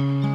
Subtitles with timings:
[0.00, 0.29] Mm-hmm.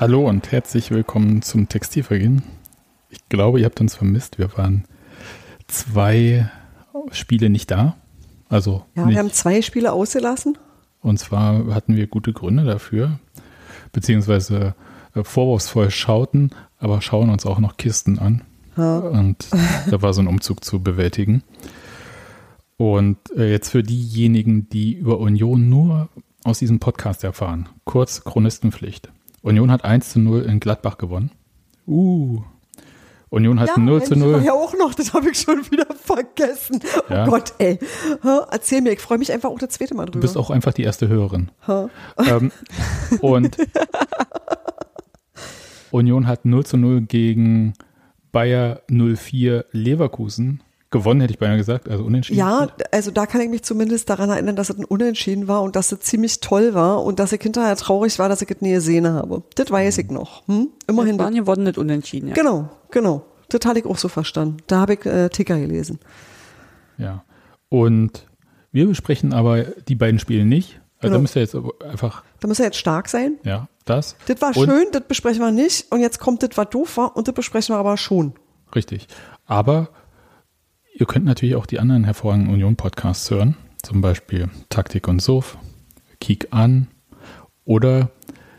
[0.00, 2.42] Hallo und herzlich willkommen zum Textilvergehen.
[3.10, 4.38] Ich glaube, ihr habt uns vermisst.
[4.38, 4.84] Wir waren
[5.66, 6.50] zwei
[7.10, 7.98] Spiele nicht da.
[8.48, 9.12] Also ja, nicht.
[9.12, 10.56] wir haben zwei Spiele ausgelassen.
[11.02, 13.18] Und zwar hatten wir gute Gründe dafür,
[13.92, 14.74] beziehungsweise
[15.14, 18.40] äh, vorwurfsvoll schauten, aber schauen uns auch noch Kisten an.
[18.78, 19.00] Ja.
[19.00, 19.48] Und
[19.90, 21.42] da war so ein Umzug zu bewältigen.
[22.78, 26.08] Und äh, jetzt für diejenigen, die über Union nur
[26.42, 29.12] aus diesem Podcast erfahren, kurz Chronistenpflicht.
[29.42, 31.30] Union hat 1 zu 0 in Gladbach gewonnen.
[31.86, 32.42] Uh.
[33.30, 34.42] Union hat ja, 0 zu 0.
[34.44, 36.80] Ja, auch noch, das habe ich schon wieder vergessen.
[37.08, 37.26] Oh ja.
[37.26, 37.78] Oh Gott, ey.
[38.50, 40.18] Erzähl mir, ich freue mich einfach auch das zweite Mal drüber.
[40.18, 41.50] Du bist auch einfach die erste Hörerin.
[42.18, 42.50] Ähm,
[43.20, 43.56] und
[45.92, 47.74] Union hat 0 zu 0 gegen
[48.32, 52.40] Bayer 04 Leverkusen Gewonnen hätte ich beinahe gesagt, also unentschieden.
[52.40, 55.76] Ja, also da kann ich mich zumindest daran erinnern, dass es ein Unentschieden war und
[55.76, 58.72] dass es ziemlich toll war und dass ich hinterher traurig war, dass ich es nie
[58.72, 59.44] gesehen habe.
[59.54, 60.46] Das weiß ich noch.
[60.48, 60.68] Hm?
[60.88, 61.16] Immerhin.
[61.16, 62.34] Das waren gewonnen, nicht unentschieden, ja.
[62.34, 63.24] Genau, genau.
[63.48, 64.56] Das hatte ich auch so verstanden.
[64.66, 66.00] Da habe ich äh, Ticker gelesen.
[66.98, 67.24] Ja.
[67.68, 68.26] Und
[68.72, 70.80] wir besprechen aber die beiden Spiele nicht.
[70.98, 71.14] Also genau.
[71.14, 72.24] Da müsst ihr jetzt einfach.
[72.40, 73.38] Da müsst ihr jetzt stark sein.
[73.44, 74.16] Ja, das.
[74.26, 75.90] Das war und schön, das besprechen wir nicht.
[75.92, 78.34] Und jetzt kommt das, was doof war, und das besprechen wir aber schon.
[78.74, 79.06] Richtig.
[79.46, 79.88] Aber
[81.00, 85.56] Ihr könnt natürlich auch die anderen hervorragenden Union-Podcasts hören, zum Beispiel Taktik und Sof,
[86.20, 86.88] Kick an
[87.64, 88.10] oder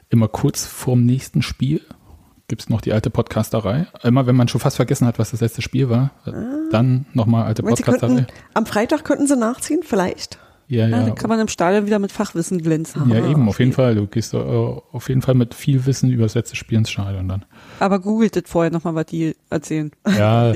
[0.10, 1.82] immer kurz vorm nächsten Spiel
[2.48, 3.86] gibt es noch die alte Podcasterei.
[4.02, 6.32] Immer wenn man schon fast vergessen hat, was das letzte Spiel war, ah.
[6.72, 8.26] dann nochmal alte Podcasterei.
[8.56, 10.40] am Freitag könnten sie nachziehen, vielleicht.
[10.72, 11.00] Ja, ja.
[11.00, 13.10] ja dann kann man im Stadion wieder mit Fachwissen glänzen.
[13.10, 13.96] Ja, eben, auf jeden Fall.
[13.96, 17.28] Du gehst uh, auf jeden Fall mit viel Wissen über das letzte Spiel ins Stadion
[17.28, 17.44] dann.
[17.82, 19.92] Aber googelt das vorher nochmal, was die erzählen.
[20.22, 20.54] Ja.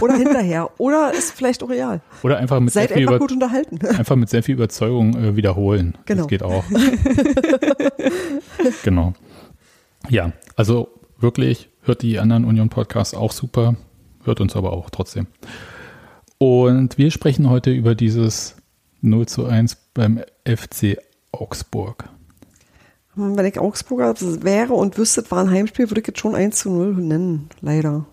[0.00, 0.70] Oder hinterher.
[0.78, 2.00] Oder ist vielleicht auch real.
[2.22, 3.78] Oder einfach mit Seid sehr viel einfach gut unterhalten.
[3.86, 5.96] Einfach mit sehr viel Überzeugung äh, wiederholen.
[6.04, 6.22] Genau.
[6.22, 6.64] Das geht auch.
[8.84, 9.14] genau.
[10.08, 13.76] Ja, also wirklich, hört die anderen Union-Podcasts auch super,
[14.24, 15.26] hört uns aber auch trotzdem.
[16.38, 18.59] Und wir sprechen heute über dieses
[19.02, 20.98] 0 zu 1 beim FC
[21.32, 22.08] Augsburg.
[23.14, 26.70] Wenn ich Augsburger wäre und wüsste, war ein Heimspiel, würde ich jetzt schon 1 zu
[26.70, 28.06] 0 nennen, leider.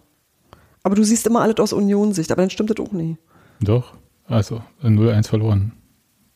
[0.83, 3.17] Aber du siehst immer alles aus Union-Sicht, aber dann stimmt das auch nie.
[3.59, 3.93] Doch,
[4.25, 5.73] also 0-1 verloren.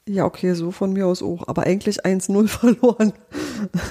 [0.08, 1.48] Ja, okay, so von mir aus auch.
[1.48, 3.14] Aber eigentlich 1-0 verloren.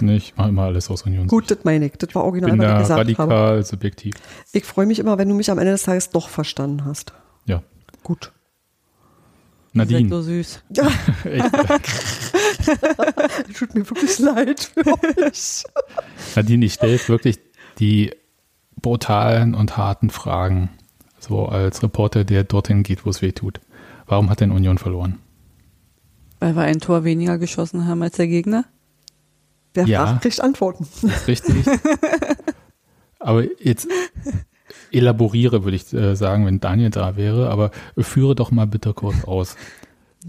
[0.00, 1.28] Nee, ich mache immer alles aus Union.
[1.28, 1.92] Gut, das meine ich.
[1.92, 3.62] Das war original, Bin was ich gesagt radikal habe.
[3.62, 4.14] subjektiv.
[4.52, 7.12] Ich freue mich immer, wenn du mich am Ende des Tages doch verstanden hast.
[7.46, 7.62] Ja.
[8.02, 8.32] Gut.
[9.72, 10.08] Nadine.
[10.08, 10.62] so süß.
[13.54, 14.86] Tut mir wirklich leid für
[15.22, 15.64] euch.
[16.34, 17.38] Nadine, ich stelle wirklich
[17.78, 18.12] die
[18.80, 20.70] brutalen und harten Fragen,
[21.18, 23.60] so als Reporter, der dorthin geht, wo es weh tut.
[24.06, 25.18] Warum hat denn Union verloren?
[26.40, 28.64] Weil wir ein Tor weniger geschossen haben als der Gegner?
[29.74, 30.88] Wer ja, fragt, kriegt Antworten.
[31.28, 31.64] Richtig.
[33.20, 33.86] Aber jetzt
[34.92, 39.24] elaboriere, würde ich äh, sagen, wenn Daniel da wäre, aber führe doch mal bitte kurz
[39.24, 39.56] aus.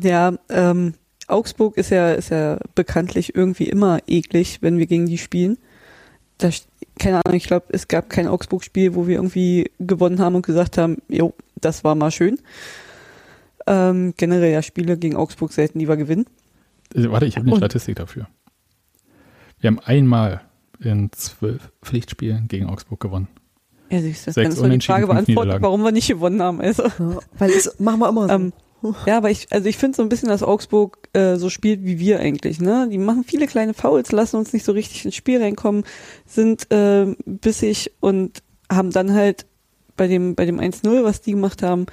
[0.01, 0.93] Ja, ähm,
[1.27, 5.57] Augsburg ist ja, ist ja bekanntlich irgendwie immer eklig, wenn wir gegen die spielen.
[6.37, 6.67] Das,
[6.99, 10.77] keine Ahnung, ich glaube, es gab kein Augsburg-Spiel, wo wir irgendwie gewonnen haben und gesagt
[10.77, 12.39] haben, jo, das war mal schön.
[13.67, 16.25] Ähm, generell ja Spiele gegen Augsburg selten lieber gewinnen.
[16.95, 18.27] Also, warte, ich habe eine Statistik dafür.
[19.59, 20.41] Wir haben einmal
[20.79, 23.27] in zwölf Pflichtspielen gegen Augsburg gewonnen.
[23.91, 26.61] Ja, siehst du, Sechs dann ist die Frage beantwortet, warum wir nicht gewonnen haben.
[26.61, 26.83] Also.
[26.83, 28.33] Ja, weil das machen wir immer so.
[28.33, 28.53] Ähm,
[29.05, 31.99] ja, aber ich, also ich finde so ein bisschen, dass Augsburg äh, so spielt wie
[31.99, 32.59] wir eigentlich.
[32.59, 32.87] Ne?
[32.89, 35.83] Die machen viele kleine Fouls, lassen uns nicht so richtig ins Spiel reinkommen,
[36.25, 38.41] sind äh, bissig und
[38.71, 39.45] haben dann halt
[39.97, 41.85] bei dem, bei dem 1-0, was die gemacht haben,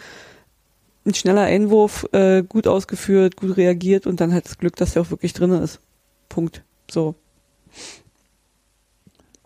[1.04, 5.02] ein schneller Einwurf, äh, gut ausgeführt, gut reagiert und dann halt das Glück, dass der
[5.02, 5.80] auch wirklich drin ist.
[6.28, 6.64] Punkt.
[6.90, 7.16] So.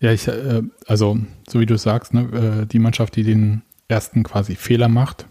[0.02, 1.16] Ja, ich, äh, also,
[1.48, 5.26] so wie du sagst, ne, äh, die Mannschaft, die den ersten quasi Fehler macht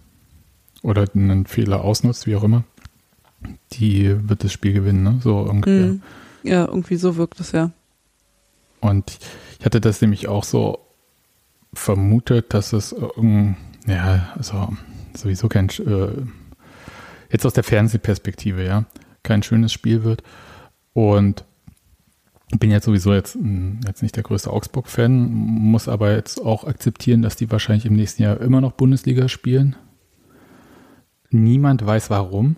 [0.81, 2.63] oder einen Fehler ausnutzt, wie auch immer,
[3.73, 5.19] die wird das Spiel gewinnen, ne?
[5.21, 5.87] So ungefähr.
[5.87, 6.01] Mm,
[6.43, 7.71] ja, irgendwie so wirkt es ja.
[8.79, 9.19] Und
[9.59, 10.79] ich hatte das nämlich auch so
[11.73, 13.57] vermutet, dass es, ähm,
[13.87, 14.73] ja, also
[15.17, 16.23] sowieso kein, äh,
[17.29, 18.85] jetzt aus der Fernsehperspektive, ja,
[19.23, 20.23] kein schönes Spiel wird.
[20.93, 21.43] Und
[22.59, 27.21] bin jetzt sowieso jetzt, hm, jetzt nicht der größte Augsburg-Fan, muss aber jetzt auch akzeptieren,
[27.21, 29.75] dass die wahrscheinlich im nächsten Jahr immer noch Bundesliga spielen.
[31.29, 32.57] Niemand weiß warum.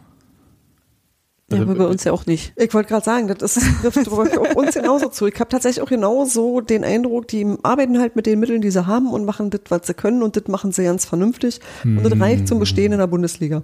[1.51, 2.53] Ja, aber bei uns ja auch nicht.
[2.55, 5.27] Ich wollte gerade sagen, das trifft auf uns genauso zu.
[5.27, 8.87] Ich habe tatsächlich auch genauso den Eindruck, die arbeiten halt mit den Mitteln, die sie
[8.87, 11.59] haben und machen das, was sie können und das machen sie ganz vernünftig.
[11.83, 13.63] Und das reicht zum Bestehen in der Bundesliga.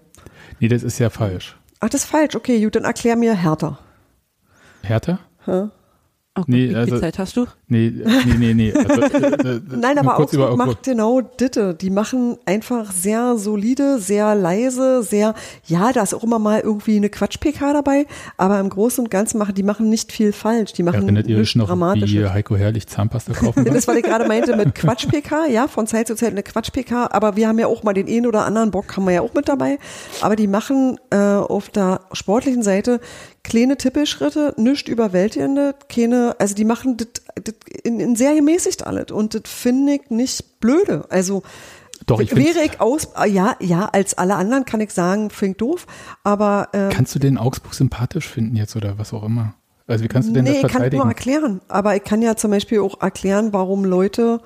[0.60, 1.58] Nee, das ist ja falsch.
[1.80, 2.36] Ach, das ist falsch.
[2.36, 3.80] Okay, gut, dann erklär mir härter.
[4.84, 5.20] Härter?
[5.46, 5.70] Hä?
[6.40, 7.46] Oh Gott, Nee, wie also- viel Zeit hast du?
[7.68, 7.94] Nee,
[8.26, 8.74] nee, nee, nee.
[8.74, 11.74] Also, äh, äh, Nein, nur aber kurz über Augsburg macht genau Ditte.
[11.74, 16.96] Die machen einfach sehr solide, sehr leise, sehr, ja, da ist auch immer mal irgendwie
[16.96, 18.06] eine Quatsch-PK dabei,
[18.38, 20.74] aber im Großen und Ganzen machen, die machen nicht viel falsch.
[20.74, 22.26] Die machen Erinnert ihr euch noch, wie.
[22.26, 23.66] Heiko Herrlich Zahnpasta kaufen?
[23.70, 27.36] Das, was ich gerade meinte mit Quatsch-PK, ja, von Zeit zu Zeit eine Quatsch-PK, aber
[27.36, 29.48] wir haben ja auch mal den einen oder anderen Bock, haben wir ja auch mit
[29.48, 29.78] dabei.
[30.22, 33.00] Aber die machen äh, auf der sportlichen Seite
[33.50, 37.08] kleine Tippelschritte, nichts überwältigende, keine, also die machen das
[37.84, 41.06] in, in sehr gemäßigt alles und das finde ich nicht blöde.
[41.10, 41.44] Also
[42.06, 45.58] Doch, ich wäre ich aus, ja, ja, als alle anderen kann ich sagen, finde ich
[45.58, 45.88] doof,
[46.24, 49.56] aber ähm, Kannst du den Augsburg sympathisch finden jetzt oder was auch immer?
[49.88, 51.02] Also wie kannst du denn nee, das ich kann verteidigen?
[51.02, 51.62] nur erklären.
[51.68, 54.40] Aber ich kann ja zum Beispiel auch erklären, warum Leute,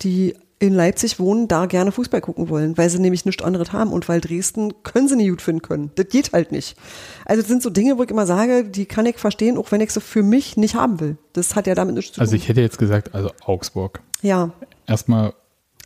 [0.00, 3.92] die in Leipzig wohnen, da gerne Fußball gucken wollen, weil sie nämlich nichts anderes haben
[3.92, 5.90] und weil Dresden können sie nicht gut finden können.
[5.96, 6.76] Das geht halt nicht.
[7.24, 9.80] Also das sind so Dinge, wo ich immer sage, die kann ich verstehen, auch wenn
[9.80, 11.16] ich sie für mich nicht haben will.
[11.32, 12.36] Das hat ja damit nichts zu also tun.
[12.42, 14.00] ich hätte jetzt gesagt, also Augsburg.
[14.22, 14.50] ja,
[14.86, 15.32] Erstmal,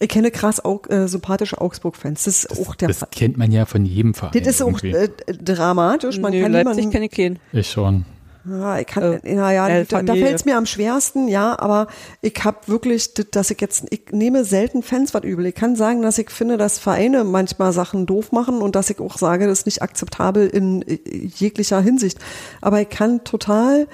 [0.00, 2.24] ich kenne krass au äh, sympathische Augsburg-Fans.
[2.24, 3.08] Das ist auch der das Fall.
[3.12, 4.32] kennt man ja von jedem Verein.
[4.34, 4.90] Das ist auch irgendwie.
[4.90, 6.18] äh, dramatisch.
[6.18, 7.38] Man Nö, kann Leipzig niemanden, kenne ich keinen.
[7.52, 8.04] ich schon.
[8.46, 11.86] Ja, ich kann, Äh, naja, äh, da, da fällt es mir am schwersten, ja, aber
[12.20, 15.46] ich habe wirklich, das- dass ich jetzt, ich nehme selten Fans was übel.
[15.46, 19.00] Ich kann sagen, dass ich finde, dass Vereine manchmal Sachen doof machen und dass ich
[19.00, 22.18] auch sage, das ist nicht akzeptabel in äh, jeglicher Hinsicht.
[22.60, 23.86] Aber ich kann total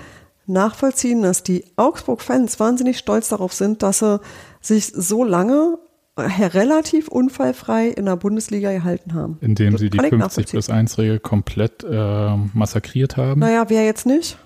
[0.47, 4.21] nachvollziehen, dass die Augsburg-Fans wahnsinnig stolz darauf sind, dass sie
[4.61, 5.79] sich so lange
[6.21, 9.39] relativ unfallfrei in der Bundesliga gehalten haben.
[9.41, 10.51] Indem Das sie die kann ich 50 nachvollziehen.
[10.53, 13.41] plus 1 Regel komplett äh, massakriert haben.
[13.41, 14.39] Naja, wer jetzt nicht?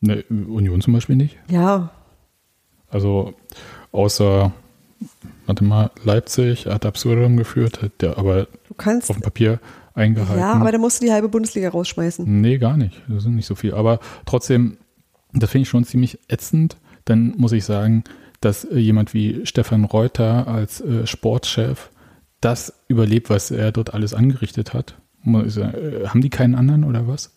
[0.00, 1.36] Ne, Union zum Beispiel nicht.
[1.50, 1.90] Ja,
[2.88, 3.34] Also
[3.92, 4.52] außer,
[5.46, 9.60] warte mal, Leipzig ad absurdum geführt, hat der aber du kannst auf dem Papier
[9.94, 10.38] eingehalten.
[10.40, 12.40] Ja, aber da musst du die halbe Bundesliga rausschmeißen.
[12.40, 13.02] Nee, gar nicht.
[13.08, 13.74] Das sind nicht so viel.
[13.74, 14.78] Aber trotzdem,
[15.32, 16.76] das finde ich schon ziemlich ätzend.
[17.04, 18.04] Dann muss ich sagen,
[18.40, 21.90] dass äh, jemand wie Stefan Reuter als äh, Sportchef
[22.40, 24.96] das überlebt, was er dort alles angerichtet hat.
[25.22, 27.34] Muss ich sagen, äh, haben die keinen anderen oder was?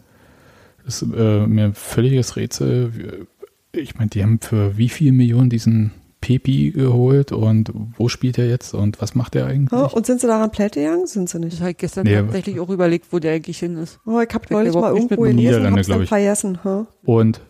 [0.86, 3.28] Das ist äh, mir ein völliges Rätsel.
[3.74, 5.92] Ich meine, die haben für wie viel Millionen diesen
[6.22, 9.78] Pepi geholt und wo spielt er jetzt und was macht er eigentlich?
[9.78, 11.06] Ja, und sind sie daran pleite gegangen?
[11.06, 11.60] Sind sie nicht.
[11.60, 14.00] habe ich gestern Nee, tatsächlich auch überlegt, wo der eigentlich hin ist.
[14.06, 16.10] Oh, ich habe neulich mal irgendwo gelesen, Niederlande, hab's dann ich.
[16.10, 16.60] vergessen.
[16.64, 16.88] Hm?
[17.04, 17.42] Und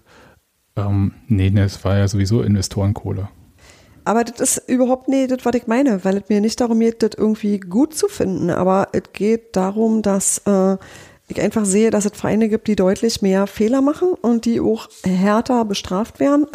[0.76, 3.30] ähm, nee, nee, es war ja sowieso Investorenkohle.
[4.06, 7.04] Aber das ist überhaupt nicht das, was ich meine, weil es mir nicht darum geht,
[7.04, 10.78] das irgendwie gut zu finden, aber es geht darum, dass äh,
[11.30, 14.90] ich einfach sehe, dass es Vereine gibt, die deutlich mehr Fehler machen und die auch
[15.06, 16.48] härter bestraft werden,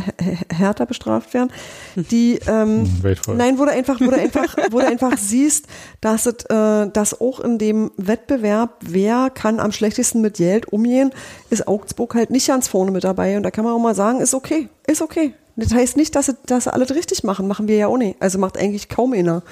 [0.52, 1.50] härter bestraft werden,
[1.96, 3.36] die ähm, Hm, weltvoll.
[3.36, 5.66] Nein, wo du einfach, wo du einfach, wo du einfach siehst,
[6.00, 11.12] dass es, äh, dass auch in dem Wettbewerb, wer kann am schlechtesten mit Geld umgehen,
[11.50, 13.36] ist Augsburg halt nicht ganz vorne mit dabei.
[13.36, 15.34] Und da kann man auch mal sagen, ist okay, ist okay.
[15.58, 18.22] Das heißt nicht, dass sie, dass sie alles richtig machen, machen wir ja auch nicht.
[18.22, 19.42] Also macht eigentlich kaum einer.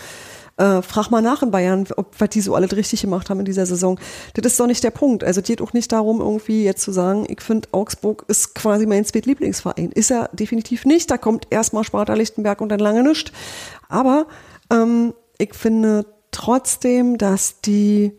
[0.57, 3.45] Äh, frag mal nach in Bayern, ob was die so alles richtig gemacht haben in
[3.45, 3.99] dieser Saison.
[4.35, 5.25] Das ist doch nicht der Punkt.
[5.25, 8.87] Also es geht auch nicht darum, irgendwie jetzt zu sagen, ich finde, Augsburg ist quasi
[8.87, 9.91] mein Zweitlieblingsverein.
[9.93, 11.11] Ist er definitiv nicht.
[11.11, 13.33] Da kommt erstmal Sparta Lichtenberg und dann lange nichts.
[13.89, 14.29] Aber
[14.71, 18.17] ähm, ich finde trotzdem, dass die,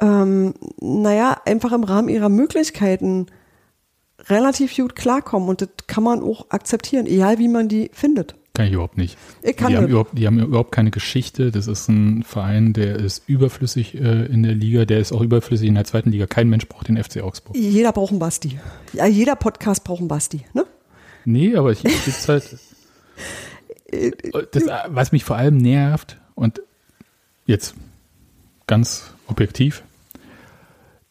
[0.00, 3.26] ähm, naja, einfach im Rahmen ihrer Möglichkeiten
[4.28, 8.34] relativ gut klarkommen und das kann man auch akzeptieren, egal wie man die findet.
[8.54, 9.16] Kann ich überhaupt nicht.
[9.42, 11.50] Ich kann die, haben überhaupt, die haben überhaupt keine Geschichte.
[11.50, 15.68] Das ist ein Verein, der ist überflüssig äh, in der Liga, der ist auch überflüssig
[15.68, 16.26] in der zweiten Liga.
[16.26, 17.56] Kein Mensch braucht den FC Augsburg.
[17.56, 18.58] Jeder braucht einen Basti.
[18.92, 20.66] Ja, jeder Podcast braucht einen Basti, ne?
[21.24, 22.58] Nee, aber hier gibt's halt.
[24.52, 26.62] Das, was mich vor allem nervt, und
[27.44, 27.74] jetzt
[28.66, 29.82] ganz objektiv,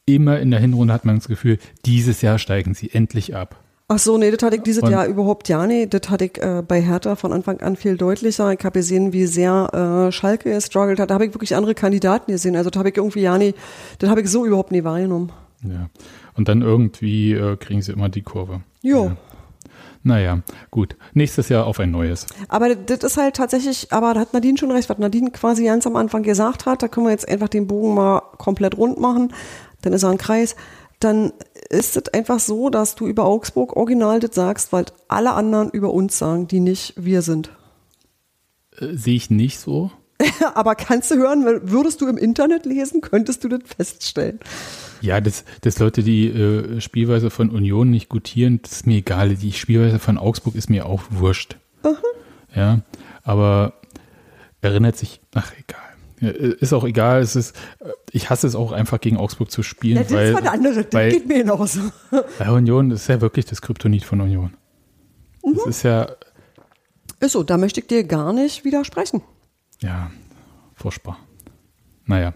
[0.06, 3.58] immer in der Hinrunde hat man das Gefühl, dieses Jahr steigen sie endlich ab.
[3.94, 5.94] Ach so, nee, das hatte ich dieses Und- Jahr überhaupt ja nicht.
[5.94, 8.50] Das hatte ich äh, bei Hertha von Anfang an viel deutlicher.
[8.54, 11.10] Ich habe gesehen, wie sehr äh, Schalke gestruggelt hat.
[11.10, 12.56] Da habe ich wirklich andere Kandidaten gesehen.
[12.56, 13.58] Also das habe ich irgendwie ja nicht,
[14.00, 15.34] das habe ich so überhaupt nie wahrgenommen.
[15.64, 15.90] Ja.
[16.38, 18.62] Und dann irgendwie äh, kriegen sie immer die Kurve.
[18.82, 19.08] Jo.
[19.08, 19.18] Ja.
[20.04, 20.40] Naja,
[20.72, 20.96] gut.
[21.14, 22.26] Nächstes Jahr auf ein neues.
[22.48, 25.86] Aber das ist halt tatsächlich, aber da hat Nadine schon recht, was Nadine quasi ganz
[25.86, 29.32] am Anfang gesagt hat, da können wir jetzt einfach den Bogen mal komplett rund machen,
[29.82, 30.56] dann ist er ein Kreis.
[31.00, 31.34] Dann
[31.70, 35.92] ist es einfach so, dass du über Augsburg original das sagst, weil alle anderen über
[35.92, 37.50] uns sagen, die nicht wir sind.
[38.78, 39.92] Äh, Sehe ich nicht so.
[40.54, 44.40] aber kannst du hören, würdest du im Internet lesen, könntest du das feststellen.
[45.02, 49.36] Ja, dass, dass Leute die äh, Spielweise von Union nicht gutieren, das ist mir egal.
[49.36, 51.58] Die Spielweise von Augsburg ist mir auch wurscht.
[52.56, 52.82] Ja,
[53.24, 53.74] aber
[54.62, 55.80] erinnert sich, ach egal.
[56.22, 59.98] Ist auch egal, es ist, äh, ich hasse es auch einfach gegen Augsburg zu spielen.
[59.98, 61.82] Ja, das weil, ist was anderes, das weil, geht mir genauso.
[62.38, 64.54] Bei Union ist ja wirklich das Kryptonit von Union.
[65.44, 65.56] Mhm.
[65.56, 66.12] Das ist ja,
[67.20, 69.22] Ist so, da möchte ich dir gar nicht widersprechen.
[69.82, 70.12] ja,
[70.76, 71.18] furchtbar.
[72.06, 72.34] Naja,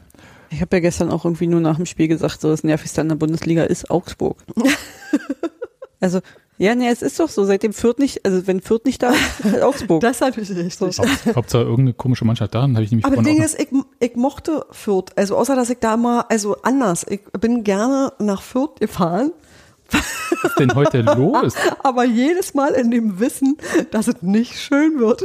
[0.50, 3.10] Ich habe ja gestern auch irgendwie nur nach dem Spiel gesagt, so das Nervigste an
[3.10, 4.44] der Bundesliga ist Augsburg.
[6.00, 6.22] also,
[6.58, 9.44] ja, nee, es ist doch so, seitdem Fürth nicht, also wenn Fürth nicht da ist,
[9.44, 10.02] halt Augsburg.
[10.06, 11.00] Das ist natürlich richtig.
[11.00, 13.70] Haupt, Hauptsache irgendeine komische Mannschaft da, dann habe ich nämlich Aber das Ding ist, ich,
[14.00, 15.12] ich mochte Fürth.
[15.16, 17.06] Also außer, dass ich da mal, also anders.
[17.10, 19.32] Ich bin gerne nach Fürth gefahren,
[19.92, 21.54] was ist denn heute los?
[21.84, 23.58] aber jedes Mal in dem Wissen,
[23.92, 25.24] dass es nicht schön wird.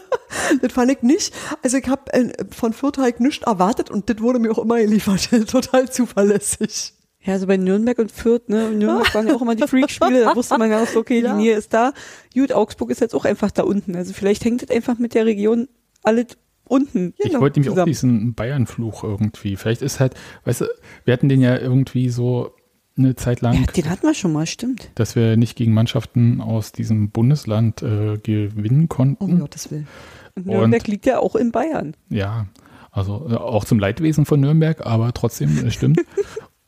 [0.62, 1.34] das fand ich nicht.
[1.62, 5.28] Also ich habe von Fürth halt nichts erwartet und das wurde mir auch immer geliefert.
[5.48, 6.94] Total zuverlässig.
[7.24, 10.24] Ja, also bei Nürnberg und Fürth, ne, in Nürnberg waren ja auch immer die Freak-Spiele,
[10.24, 11.34] da wusste man ja auch so, okay, Ja.
[11.36, 11.92] die Nähe ist da.
[12.34, 13.94] Gut, Augsburg ist jetzt auch einfach da unten.
[13.94, 15.68] Also vielleicht hängt das einfach mit der Region
[16.02, 16.26] alle
[16.64, 17.14] unten.
[17.18, 17.86] Ich Genau, wollte nämlich auch zusammen.
[17.86, 19.56] diesen Bayern-Fluch irgendwie.
[19.56, 20.14] Vielleicht ist halt,
[20.44, 20.66] weißt du,
[21.04, 22.50] wir hatten den ja irgendwie so
[22.98, 24.90] eine Zeit lang, Ja, den hatten wir schon mal, stimmt.
[24.96, 29.38] dass wir nicht gegen Mannschaften aus diesem Bundesland äh, gewinnen Um konnten.
[29.38, 29.86] Gottes Willen.
[30.34, 31.94] Und Nürnberg Und- liegt ja auch in Bayern.
[32.10, 32.46] Ja,
[32.90, 36.00] also äh, auch zum Leidwesen von Nürnberg, aber trotzdem äh, stimmt.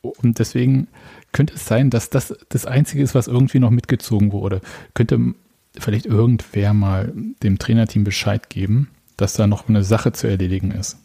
[0.05, 0.87] Und deswegen
[1.31, 4.61] könnte es sein, dass das das Einzige ist, was irgendwie noch mitgezogen wurde.
[4.93, 5.19] Könnte
[5.77, 10.97] vielleicht irgendwer mal dem Trainerteam Bescheid geben, dass da noch eine Sache zu erledigen ist.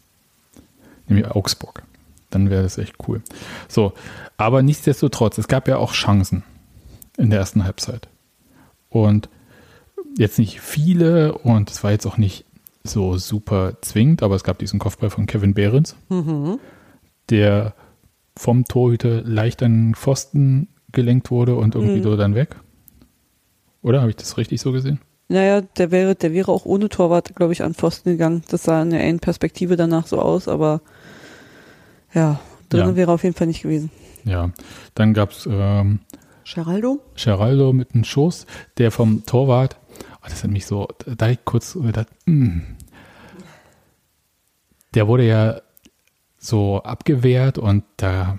[1.08, 1.82] Nämlich Augsburg.
[2.30, 3.22] Dann wäre das echt cool.
[3.68, 3.92] So,
[4.36, 6.44] aber nichtsdestotrotz, es gab ja auch Chancen
[7.16, 8.08] in der ersten Halbzeit.
[8.88, 9.28] Und
[10.16, 12.44] jetzt nicht viele und es war jetzt auch nicht
[12.82, 15.96] so super zwingend, aber es gab diesen Kopfball von Kevin Behrens,
[17.28, 17.74] der
[18.40, 22.02] vom Torhüter leicht an den Pfosten gelenkt wurde und irgendwie Mhm.
[22.04, 22.56] so dann weg.
[23.82, 24.98] Oder habe ich das richtig so gesehen?
[25.28, 28.42] Naja, der wäre, der wäre auch ohne Torwart, glaube ich, an Pfosten gegangen.
[28.48, 30.80] Das sah in der einen Perspektive danach so aus, aber
[32.14, 32.96] ja, drinnen Ja.
[32.96, 33.90] wäre auf jeden Fall nicht gewesen.
[34.24, 34.50] Ja.
[34.94, 36.00] Dann gab es ähm,
[36.52, 36.98] Geraldo?
[37.22, 38.46] Geraldo mit einem Schuss,
[38.78, 39.76] der vom Torwart,
[40.22, 42.60] oh, das hat mich so, da ich kurz gedacht, mm.
[44.94, 45.60] der wurde ja
[46.40, 48.38] so abgewehrt und da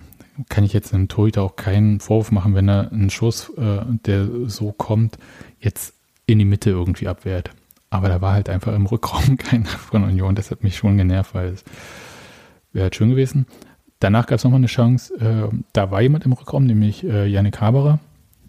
[0.50, 4.28] kann ich jetzt einem Torhüter auch keinen Vorwurf machen, wenn er einen Schuss, äh, der
[4.48, 5.18] so kommt,
[5.60, 5.94] jetzt
[6.26, 7.52] in die Mitte irgendwie abwehrt.
[7.92, 10.34] Aber da war halt einfach im Rückraum keiner von Union.
[10.34, 11.64] Das hat mich schon genervt, weil es
[12.74, 13.46] wäre halt schön gewesen.
[14.00, 15.14] Danach gab es nochmal eine Chance.
[15.20, 18.00] Äh, da war jemand im Rückraum, nämlich äh, Yannick Haberer,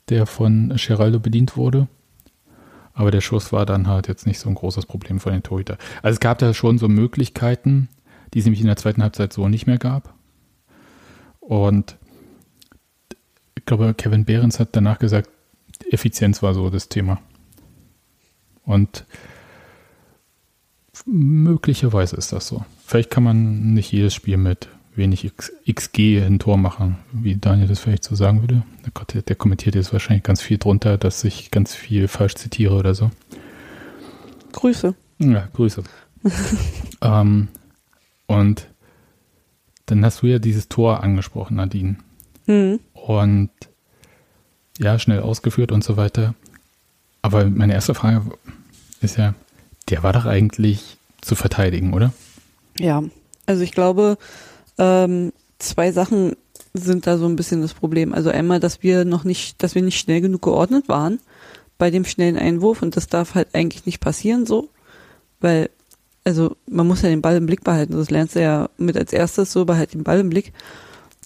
[0.08, 1.88] der von Geraldo bedient wurde.
[2.94, 5.76] Aber der Schuss war dann halt jetzt nicht so ein großes Problem von den Torhüter.
[6.02, 7.88] Also es gab da schon so Möglichkeiten,
[8.32, 10.14] die es nämlich in der zweiten Halbzeit so nicht mehr gab.
[11.40, 11.96] Und
[13.54, 15.28] ich glaube, Kevin Behrens hat danach gesagt,
[15.90, 17.20] Effizienz war so das Thema.
[18.64, 19.04] Und
[21.06, 22.64] möglicherweise ist das so.
[22.86, 27.68] Vielleicht kann man nicht jedes Spiel mit wenig X, XG ein Tor machen, wie Daniel
[27.68, 28.62] das vielleicht so sagen würde.
[28.84, 32.74] Der, Gott, der kommentiert jetzt wahrscheinlich ganz viel drunter, dass ich ganz viel falsch zitiere
[32.74, 33.10] oder so.
[34.52, 34.94] Grüße.
[35.18, 35.82] Ja, Grüße.
[37.00, 37.48] ähm,
[38.26, 38.68] und
[39.86, 41.96] dann hast du ja dieses Tor angesprochen, Nadine.
[42.46, 42.80] Hm.
[42.94, 43.50] Und
[44.78, 46.34] ja, schnell ausgeführt und so weiter.
[47.20, 48.22] Aber meine erste Frage
[49.00, 49.34] ist ja,
[49.90, 52.12] der war doch eigentlich zu verteidigen, oder?
[52.78, 53.02] Ja,
[53.46, 54.18] also ich glaube,
[54.78, 56.36] ähm, zwei Sachen
[56.74, 58.14] sind da so ein bisschen das Problem.
[58.14, 61.20] Also einmal, dass wir noch nicht, dass wir nicht schnell genug geordnet waren
[61.78, 64.68] bei dem schnellen Einwurf und das darf halt eigentlich nicht passieren so,
[65.40, 65.68] weil
[66.24, 67.94] also man muss ja den Ball im Blick behalten.
[67.94, 70.52] Das lernst du ja mit als erstes so, behalt den Ball im Blick.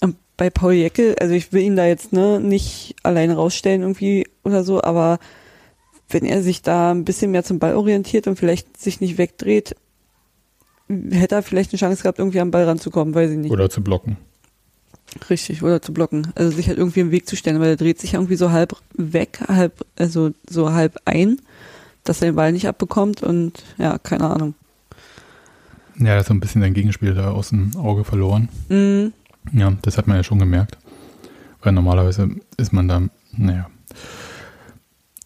[0.01, 4.27] Und bei Paul Jeckel, also ich will ihn da jetzt ne, nicht alleine rausstellen irgendwie
[4.45, 5.19] oder so, aber
[6.09, 9.75] wenn er sich da ein bisschen mehr zum Ball orientiert und vielleicht sich nicht wegdreht,
[11.11, 13.51] hätte er vielleicht eine Chance gehabt, irgendwie am Ball ranzukommen, weiß ich nicht.
[13.51, 14.17] Oder zu blocken.
[15.31, 16.29] Richtig, oder zu blocken.
[16.35, 18.77] Also sich halt irgendwie im Weg zu stellen, weil er dreht sich irgendwie so halb
[18.95, 21.41] weg, halb, also so halb ein,
[22.05, 24.55] dass er den Ball nicht abbekommt und ja, keine Ahnung.
[25.99, 28.49] Ja, er hat so ein bisschen sein Gegenspiel da aus dem Auge verloren.
[28.69, 29.13] Mhm.
[29.53, 30.79] Ja, das hat man ja schon gemerkt.
[31.63, 33.03] Weil normalerweise ist man da,
[33.37, 33.69] naja.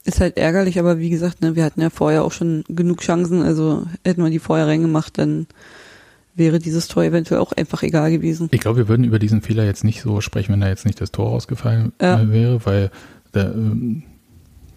[0.05, 3.43] Ist halt ärgerlich, aber wie gesagt, ne, wir hatten ja vorher auch schon genug Chancen,
[3.43, 5.47] also hätten wir die vorher reingemacht, dann
[6.35, 8.49] wäre dieses Tor eventuell auch einfach egal gewesen.
[8.51, 11.01] Ich glaube, wir würden über diesen Fehler jetzt nicht so sprechen, wenn da jetzt nicht
[11.01, 12.21] das Tor rausgefallen ja.
[12.21, 12.91] Äh, wäre, weil
[13.35, 14.05] der, ähm,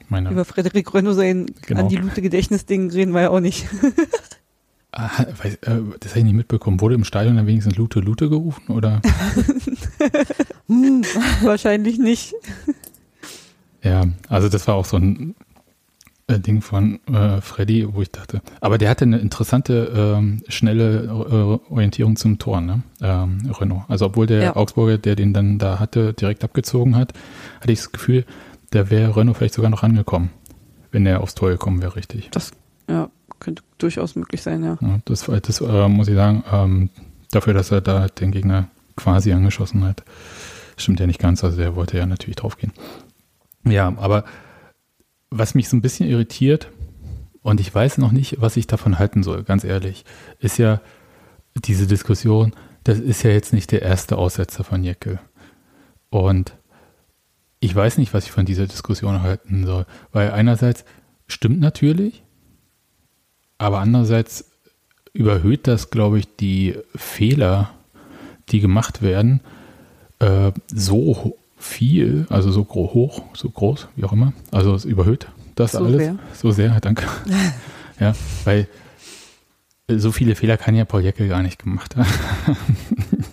[0.09, 1.81] meine, über Frederik Renault sein genau.
[1.81, 3.65] an die Lute Gedächtnisding reden wir ja auch nicht.
[4.95, 6.79] Ah, weiß, äh, das habe ich nicht mitbekommen.
[6.79, 9.01] Wurde im Stadion dann wenigstens Lute Lute gerufen oder?
[10.67, 11.03] hm,
[11.41, 12.35] wahrscheinlich nicht.
[13.81, 15.33] Ja, also das war auch so ein
[16.27, 21.05] äh, Ding von äh, Freddy, wo ich dachte, aber der hatte eine interessante, ähm, schnelle
[21.05, 22.83] äh, Orientierung zum Tor, ne?
[23.01, 23.83] Ähm, Renault.
[23.89, 24.55] Also obwohl der ja.
[24.55, 27.13] Augsburger, der den dann da hatte, direkt abgezogen hat,
[27.59, 28.25] hatte ich das Gefühl,
[28.69, 30.29] da wäre Renault vielleicht sogar noch rangekommen,
[30.91, 32.29] wenn er aufs Tor gekommen wäre, richtig.
[32.31, 32.51] Das,
[32.87, 33.09] ja,
[33.43, 34.77] könnte durchaus möglich sein, ja.
[34.81, 36.89] ja das, das äh, muss ich sagen, ähm,
[37.31, 40.03] dafür, dass er da den Gegner quasi angeschossen hat,
[40.77, 41.43] stimmt ja nicht ganz.
[41.43, 42.73] Also der wollte ja natürlich draufgehen.
[43.65, 44.25] Ja, aber
[45.29, 46.69] was mich so ein bisschen irritiert,
[47.41, 50.05] und ich weiß noch nicht, was ich davon halten soll, ganz ehrlich,
[50.39, 50.81] ist ja
[51.55, 55.19] diese Diskussion, das ist ja jetzt nicht der erste Aussetzer von Jeckel.
[56.09, 56.57] Und
[57.59, 60.85] ich weiß nicht, was ich von dieser Diskussion halten soll, weil einerseits
[61.27, 62.23] stimmt natürlich,
[63.57, 64.45] aber andererseits
[65.13, 67.71] überhöht das, glaube ich, die Fehler,
[68.49, 69.41] die gemacht werden,
[70.19, 74.33] äh, so viel, also so hoch, so groß, wie auch immer.
[74.51, 76.01] Also es überhöht das so alles.
[76.01, 76.19] Sehr.
[76.33, 77.05] So sehr, danke.
[77.99, 78.67] ja, weil
[79.87, 82.07] so viele Fehler kann ja Paul Jeckel gar nicht gemacht haben.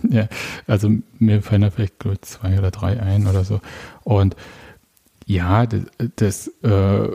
[0.09, 0.27] ja,
[0.67, 3.61] also mir fallen da vielleicht ich, zwei oder drei ein oder so.
[4.03, 4.35] Und
[5.25, 5.81] ja, das,
[6.17, 7.09] das äh,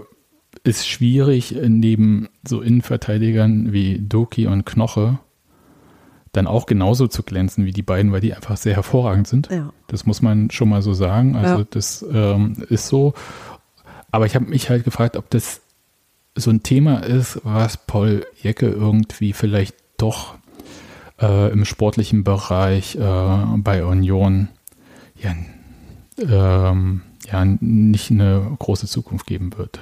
[0.66, 5.18] ist schwierig, neben so Innenverteidigern wie Doki und Knoche
[6.36, 9.48] dann auch genauso zu glänzen wie die beiden, weil die einfach sehr hervorragend sind.
[9.50, 9.72] Ja.
[9.86, 11.34] Das muss man schon mal so sagen.
[11.34, 11.66] Also ja.
[11.70, 13.14] das ähm, ist so.
[14.10, 15.62] Aber ich habe mich halt gefragt, ob das
[16.34, 20.34] so ein Thema ist, was Paul Jecke irgendwie vielleicht doch
[21.20, 24.48] äh, im sportlichen Bereich äh, bei Union
[25.16, 25.34] ja,
[26.18, 27.00] ähm,
[27.30, 29.80] ja nicht eine große Zukunft geben wird.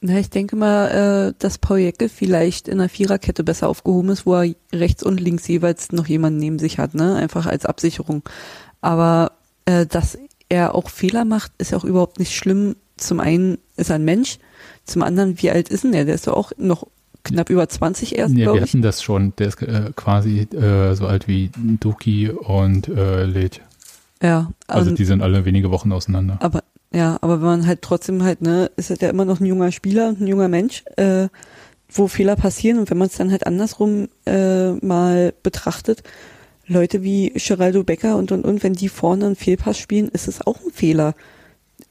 [0.00, 4.26] Na, ich denke mal, äh, dass Paul Jecke vielleicht in einer Viererkette besser aufgehoben ist,
[4.26, 7.16] wo er rechts und links jeweils noch jemanden neben sich hat, ne?
[7.16, 8.22] Einfach als Absicherung.
[8.80, 9.32] Aber
[9.64, 12.76] äh, dass er auch Fehler macht, ist ja auch überhaupt nicht schlimm.
[12.96, 14.38] Zum einen ist er ein Mensch,
[14.84, 16.04] zum anderen, wie alt ist denn der?
[16.04, 16.86] Der ist doch auch noch
[17.24, 19.34] knapp über 20 erst, Ja, wir hatten das schon.
[19.36, 23.60] Der ist äh, quasi äh, so alt wie Doki und äh, Led.
[24.22, 24.52] Ja.
[24.68, 26.38] Also die sind alle wenige Wochen auseinander.
[26.40, 26.62] Aber
[26.96, 29.70] ja, aber wenn man halt trotzdem halt, ne, ist halt ja immer noch ein junger
[29.70, 31.28] Spieler, ein junger Mensch, äh,
[31.90, 36.02] wo Fehler passieren und wenn man es dann halt andersrum äh, mal betrachtet,
[36.66, 40.40] Leute wie Geraldo Becker und und und, wenn die vorne einen Fehlpass spielen, ist es
[40.46, 41.14] auch ein Fehler.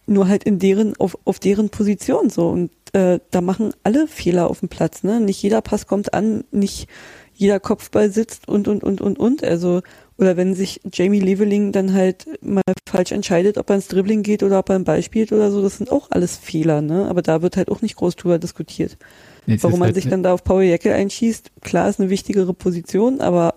[0.07, 2.49] Nur halt in deren, auf, auf deren Position so.
[2.49, 5.19] Und äh, da machen alle Fehler auf dem Platz, ne?
[5.21, 6.87] Nicht jeder Pass kommt an, nicht
[7.35, 9.43] jeder Kopfball sitzt und und und und und.
[9.43, 9.81] Also
[10.17, 14.43] oder wenn sich Jamie Leveling dann halt mal falsch entscheidet, ob er ins Dribbling geht
[14.43, 17.07] oder ob er einen Ball spielt oder so, das sind auch alles Fehler, ne?
[17.09, 18.97] Aber da wird halt auch nicht groß drüber diskutiert.
[19.45, 22.53] Jetzt Warum man halt sich dann da auf Paul Jeckel einschießt, klar ist eine wichtigere
[22.53, 23.55] Position, aber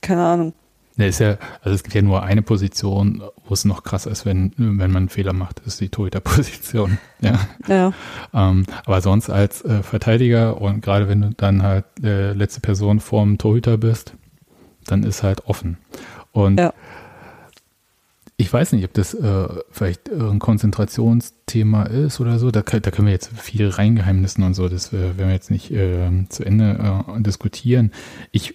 [0.00, 0.52] keine Ahnung.
[0.96, 4.26] Ne, ist ja, also es gibt ja nur eine Position, wo es noch krasser ist,
[4.26, 6.98] wenn, wenn man einen Fehler macht, ist die Torhüter-Position.
[7.22, 7.38] Ja.
[7.68, 7.92] ja.
[8.32, 12.98] Ähm, aber sonst als äh, Verteidiger und gerade wenn du dann halt äh, letzte Person
[12.98, 14.14] vorm Torhüter bist,
[14.86, 15.78] dann ist halt offen.
[16.32, 16.72] Und ja.
[18.36, 22.50] ich weiß nicht, ob das äh, vielleicht ein Konzentrationsthema ist oder so.
[22.50, 24.68] Da, da, können wir jetzt viel reingeheimnissen und so.
[24.68, 27.92] Das äh, werden wir jetzt nicht äh, zu Ende äh, diskutieren.
[28.32, 28.54] Ich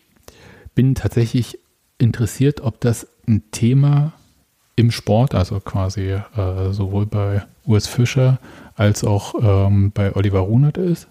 [0.74, 1.60] bin tatsächlich
[1.98, 4.14] interessiert, ob das ein Thema
[4.76, 6.22] im Sport, also quasi äh,
[6.72, 8.40] sowohl bei Urs Fischer
[8.76, 11.08] als auch ähm, bei Oliver Runert ist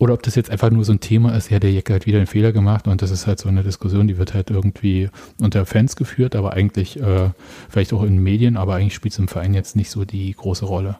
[0.00, 2.16] oder ob das jetzt einfach nur so ein Thema ist, ja, der Jäger hat wieder
[2.16, 5.10] einen Fehler gemacht und das ist halt so eine Diskussion, die wird halt irgendwie
[5.40, 7.28] unter Fans geführt, aber eigentlich äh,
[7.68, 10.64] vielleicht auch in Medien, aber eigentlich spielt es im Verein jetzt nicht so die große
[10.64, 10.96] Rolle.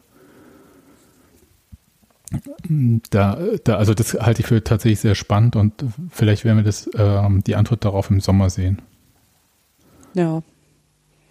[3.08, 6.86] Da, da, also das halte ich für tatsächlich sehr spannend und vielleicht werden wir das,
[6.88, 8.82] äh, die Antwort darauf im Sommer sehen.
[10.12, 10.42] Ja.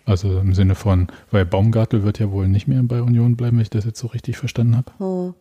[0.05, 3.61] Also im Sinne von, weil Baumgartel wird ja wohl nicht mehr bei Union bleiben, wenn
[3.61, 4.91] ich das jetzt so richtig verstanden habe.
[4.97, 5.35] Oh.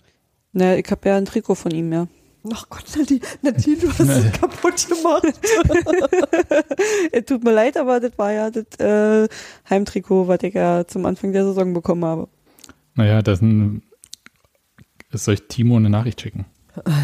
[0.52, 2.08] Na, ich habe ja ein Trikot von ihm, ja.
[2.52, 5.24] Ach Gott, Nadine, Nadine du hast es kaputt gemacht.
[7.12, 9.28] es tut mir leid, aber das war ja das äh,
[9.68, 12.28] Heimtrikot, was ich ja zum Anfang der Saison bekommen habe.
[12.94, 13.82] Naja, das ein,
[15.12, 16.46] soll ich Timo eine Nachricht schicken?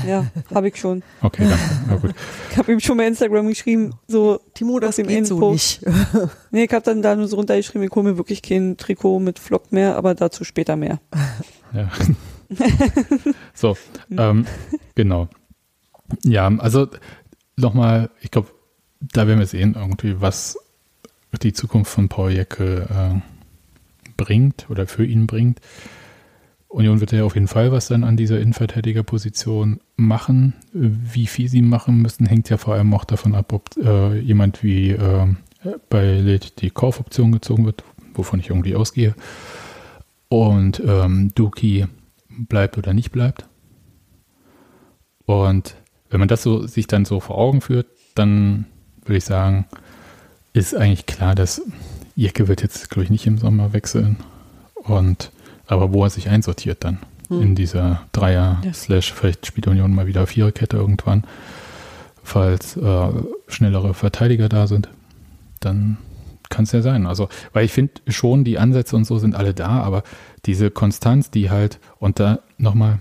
[0.06, 1.02] Ja, habe ich schon.
[1.20, 1.90] Okay, danke.
[1.90, 2.14] Ja, gut.
[2.50, 5.80] Ich habe ihm schon bei Instagram geschrieben, so Timo, das dem geht so nicht.
[6.52, 9.40] nee, ich habe dann da nur so runtergeschrieben, ich hole mir wirklich kein Trikot mit
[9.40, 11.00] Flock mehr, aber dazu später mehr.
[11.72, 11.90] Ja.
[13.54, 13.76] So,
[14.16, 14.46] ähm,
[14.94, 15.28] genau.
[16.22, 16.88] Ja, also
[17.56, 18.48] nochmal, ich glaube,
[19.00, 20.58] da werden wir sehen, irgendwie, was
[21.42, 23.20] die Zukunft von Paul Jecke äh,
[24.16, 25.60] bringt oder für ihn bringt.
[26.68, 30.54] Union wird ja auf jeden Fall was dann an dieser Innenverteidigerposition machen.
[30.72, 34.62] Wie viel sie machen müssen, hängt ja vor allem auch davon ab, ob äh, jemand
[34.62, 35.26] wie äh,
[35.88, 39.14] bei Led die Kaufoption gezogen wird, wovon ich irgendwie ausgehe.
[40.28, 41.86] Und ähm, Duki
[42.38, 43.46] bleibt oder nicht bleibt.
[45.26, 45.76] Und
[46.10, 48.66] wenn man das so sich dann so vor Augen führt, dann
[49.04, 49.66] würde ich sagen,
[50.52, 51.62] ist eigentlich klar, dass
[52.14, 54.16] Jecke wird jetzt, glaube ich, nicht im Sommer wechseln.
[54.74, 55.32] Und
[55.66, 57.42] aber wo er sich einsortiert dann hm.
[57.42, 58.72] in dieser Dreier, ja.
[58.72, 61.24] Slash, vielleicht spielt Union mal wieder Viererkette irgendwann,
[62.22, 63.08] falls äh,
[63.48, 64.88] schnellere Verteidiger da sind,
[65.60, 65.98] dann
[66.50, 67.06] kann es ja sein.
[67.06, 70.02] Also, weil ich finde schon, die Ansätze und so sind alle da, aber
[70.46, 72.98] diese Konstanz, die halt, und da nochmal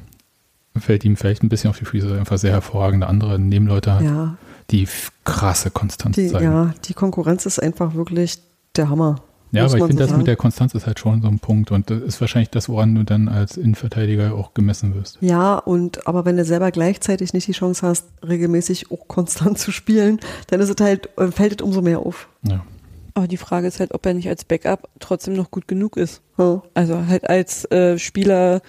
[0.77, 4.37] fällt ihm vielleicht ein bisschen auf die Füße, einfach sehr hervorragende andere Nebenleute hat, ja.
[4.71, 4.87] die
[5.23, 6.45] krasse Konstanz die, zeigen.
[6.45, 8.39] Ja, die Konkurrenz ist einfach wirklich
[8.75, 9.17] der Hammer.
[9.51, 11.91] Ja, aber ich finde, das mit der Konstanz ist halt schon so ein Punkt und
[11.91, 15.19] das ist wahrscheinlich das, woran du dann als Innenverteidiger auch gemessen wirst.
[15.21, 19.71] Ja, und aber wenn du selber gleichzeitig nicht die Chance hast, regelmäßig auch konstant zu
[19.71, 22.29] spielen, dann ist es halt, äh, fällt es umso mehr auf.
[22.41, 22.65] Ja.
[23.13, 26.21] Aber die Frage ist halt, ob er nicht als Backup trotzdem noch gut genug ist.
[26.37, 26.61] Hm.
[26.73, 28.61] Also halt als äh, Spieler,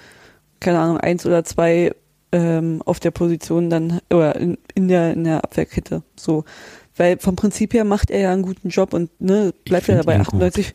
[0.60, 1.92] keine Ahnung, eins oder zwei
[2.32, 6.02] ähm, auf der Position dann, oder in, in, der, in der Abwehrkette.
[6.16, 6.44] So.
[6.96, 10.20] Weil vom Prinzip her macht er ja einen guten Job und ne, bleibt ja dabei
[10.20, 10.74] 98,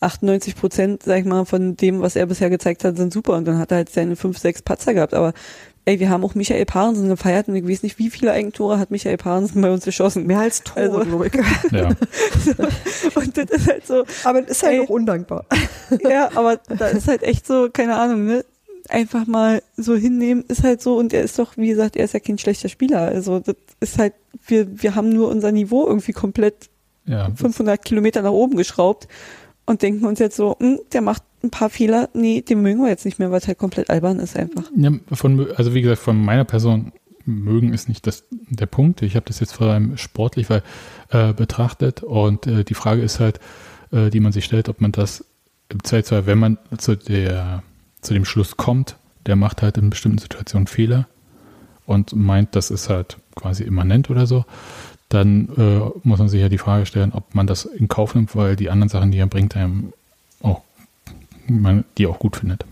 [0.00, 3.36] 98 Prozent, sag ich mal, von dem, was er bisher gezeigt hat, sind super.
[3.36, 5.14] Und dann hat er halt seine fünf, sechs Patzer gehabt.
[5.14, 5.34] Aber
[5.84, 8.90] ey, wir haben auch Michael Parensen gefeiert und ich weiß nicht, wie viele Eigentore hat
[8.90, 10.26] Michael Parensen bei uns geschossen.
[10.26, 11.32] Mehr als Tore, also, glaube ich.
[11.72, 11.88] Ja.
[13.14, 14.04] und das ist halt so.
[14.24, 15.46] Aber das ist halt ey, auch undankbar.
[16.02, 18.44] ja, aber da ist halt echt so, keine Ahnung, ne?
[18.88, 22.14] einfach mal so hinnehmen, ist halt so, und er ist doch, wie gesagt, er ist
[22.14, 23.02] ja kein schlechter Spieler.
[23.02, 24.14] Also das ist halt,
[24.46, 26.68] wir, wir haben nur unser Niveau irgendwie komplett
[27.06, 29.08] ja, 500 Kilometer nach oben geschraubt
[29.70, 32.88] und denken uns jetzt so, hm, der macht ein paar Fehler, nee, den mögen wir
[32.88, 34.64] jetzt nicht mehr, weil es halt komplett albern ist einfach.
[34.76, 36.92] Ja, von, also wie gesagt, von meiner Person
[37.24, 39.00] mögen ist nicht das, der Punkt.
[39.02, 40.64] Ich habe das jetzt vor allem sportlich weil,
[41.10, 43.38] äh, betrachtet und äh, die Frage ist halt,
[43.92, 45.24] äh, die man sich stellt, ob man das
[45.68, 47.62] im Zweifelsfall, wenn man zu der
[48.00, 51.06] zu dem Schluss kommt, der macht halt in bestimmten Situationen Fehler
[51.86, 54.44] und meint, das ist halt quasi immanent oder so,
[55.10, 58.34] dann äh, muss man sich ja die Frage stellen, ob man das in Kauf nimmt,
[58.36, 59.92] weil die anderen Sachen, die er bringt, einem
[60.40, 60.62] auch,
[61.48, 62.64] man die auch gut findet.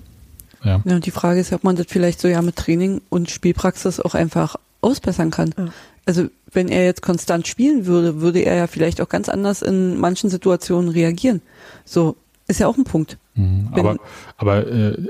[0.65, 0.81] Ja.
[0.85, 4.01] ja, und die Frage ist, ob man das vielleicht so ja mit Training und Spielpraxis
[4.01, 5.53] auch einfach ausbessern kann.
[5.59, 5.69] Ja.
[6.07, 9.99] Also wenn er jetzt konstant spielen würde, würde er ja vielleicht auch ganz anders in
[9.99, 11.43] manchen Situationen reagieren.
[11.85, 13.19] So ist ja auch ein Punkt.
[13.35, 13.97] Mhm, aber
[14.37, 15.09] aber äh,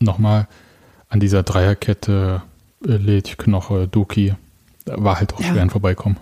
[0.00, 0.48] nochmal
[1.08, 2.42] an dieser Dreierkette
[2.86, 4.34] äh, Lech, Knoche, Duki,
[4.94, 5.48] war halt auch ja.
[5.48, 6.18] schwer ein Vorbeikommen.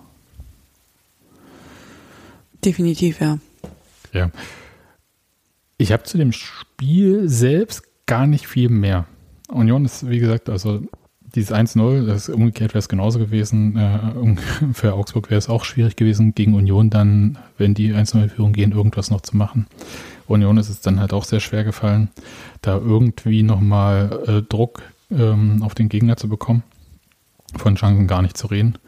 [2.64, 3.38] Definitiv, ja.
[4.12, 4.31] Ja.
[5.79, 9.07] Ich habe zu dem Spiel selbst gar nicht viel mehr.
[9.48, 10.83] Union ist, wie gesagt, also
[11.35, 13.76] dieses 1-0, das umgekehrt wäre es genauso gewesen.
[13.76, 14.37] Äh,
[14.72, 19.11] für Augsburg wäre es auch schwierig gewesen, gegen Union dann, wenn die 1-0-Führung gehen, irgendwas
[19.11, 19.66] noch zu machen.
[20.26, 22.09] Union ist es dann halt auch sehr schwer gefallen,
[22.62, 26.62] da irgendwie nochmal äh, Druck ähm, auf den Gegner zu bekommen.
[27.56, 28.78] Von Chancen gar nicht zu reden.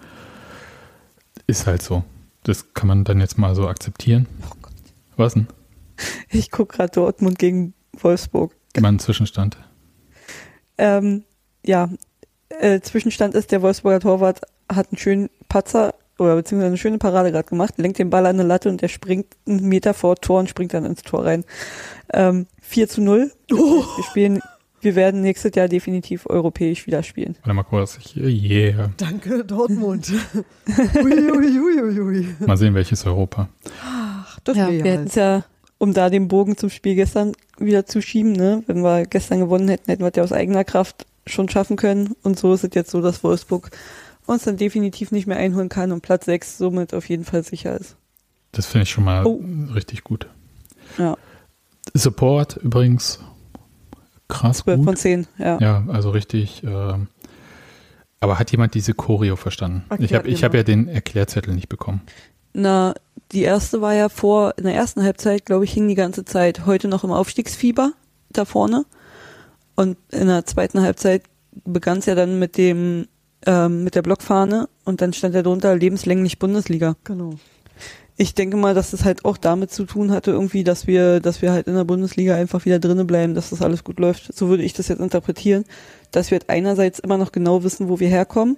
[1.47, 2.05] Ist halt so.
[2.43, 4.27] Das kann man dann jetzt mal so akzeptieren.
[4.43, 4.73] Oh Gott.
[5.17, 5.49] Was denn?
[6.31, 8.55] Ich gucke gerade Dortmund gegen Wolfsburg.
[8.79, 9.57] Mein Zwischenstand.
[10.77, 11.25] Ähm,
[11.65, 11.91] ja,
[12.49, 14.41] äh, Zwischenstand ist, der Wolfsburger Torwart
[14.71, 18.37] hat einen schönen Patzer oder beziehungsweise eine schöne Parade gerade gemacht, lenkt den Ball an
[18.37, 21.45] eine Latte und der springt einen Meter vor Tor und springt dann ins Tor rein.
[22.13, 23.33] Ähm, 4 zu 0.
[23.53, 23.57] Oh.
[23.97, 24.41] Wir spielen,
[24.81, 27.37] wir werden nächstes Jahr definitiv europäisch wieder spielen.
[27.43, 27.99] Warte mal kurz.
[28.17, 28.91] Yeah.
[28.97, 30.13] Danke, Dortmund.
[31.03, 33.49] ui, ui, ui, ui, Mal sehen, welches Europa.
[33.85, 35.45] Ach, das ja, wir hätten es ja,
[35.79, 38.63] um da den Bogen zum Spiel gestern wieder zu schieben, ne?
[38.67, 42.15] Wenn wir gestern gewonnen hätten, hätten wir es ja aus eigener Kraft schon schaffen können.
[42.23, 43.71] Und so ist es jetzt so, dass Wolfsburg
[44.27, 47.79] uns dann definitiv nicht mehr einholen kann und Platz 6 somit auf jeden Fall sicher
[47.79, 47.97] ist.
[48.53, 49.43] Das finde ich schon mal oh.
[49.75, 50.29] richtig gut.
[50.99, 51.17] Ja.
[51.95, 53.21] Support übrigens
[54.29, 54.85] krass 12 gut.
[54.87, 55.59] von 10, ja.
[55.61, 56.63] Ja, also richtig.
[56.65, 56.95] Äh,
[58.21, 59.85] aber hat jemand diese Choreo verstanden?
[59.89, 62.03] Okay, ich habe ich hab ja den Erklärzettel nicht bekommen.
[62.53, 62.95] Na,
[63.33, 66.67] die erste war ja vor, in der ersten Halbzeit, glaube ich, hing die ganze Zeit
[66.67, 67.93] heute noch im Aufstiegsfieber
[68.31, 68.87] da vorne.
[69.77, 71.23] Und in der zweiten Halbzeit
[71.65, 73.07] begann es ja dann mit dem
[73.47, 76.97] ähm, mit der Blockfahne und dann stand da drunter lebenslänglich Bundesliga.
[77.05, 77.35] Genau.
[78.21, 81.41] Ich denke mal, dass es halt auch damit zu tun hatte, irgendwie, dass wir, dass
[81.41, 84.37] wir halt in der Bundesliga einfach wieder drinnen bleiben, dass das alles gut läuft.
[84.37, 85.65] So würde ich das jetzt interpretieren,
[86.11, 88.57] dass wir halt einerseits immer noch genau wissen, wo wir herkommen,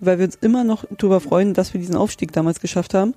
[0.00, 3.14] weil wir uns immer noch darüber freuen, dass wir diesen Aufstieg damals geschafft haben.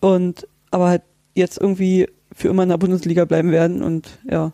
[0.00, 1.02] Und aber halt
[1.34, 4.52] jetzt irgendwie für immer in der Bundesliga bleiben werden und ja.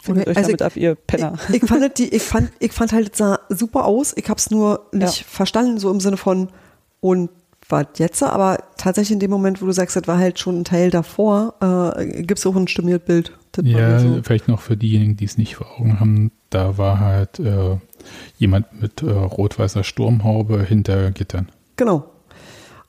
[0.00, 1.38] Findet euch Also damit ab, ihr Penner.
[1.48, 4.12] Ich, ich, fand, die, ich, fand, ich fand halt, es sah super aus.
[4.16, 5.24] Ich habe es nur nicht Ja.
[5.28, 6.48] verstanden, so im Sinne von,
[7.00, 7.30] und
[7.72, 8.22] was jetzt?
[8.22, 11.54] Aber tatsächlich in dem Moment, wo du sagst, das war halt schon ein Teil davor,
[11.60, 13.32] äh, gibt es auch ein stimmiert Bild.
[13.56, 14.20] War Ja, so.
[14.22, 17.76] vielleicht noch für diejenigen, die es nicht vor Augen haben, da war halt äh,
[18.38, 21.48] jemand mit äh, rot-weißer Sturmhaube hinter Gittern.
[21.76, 22.04] Genau.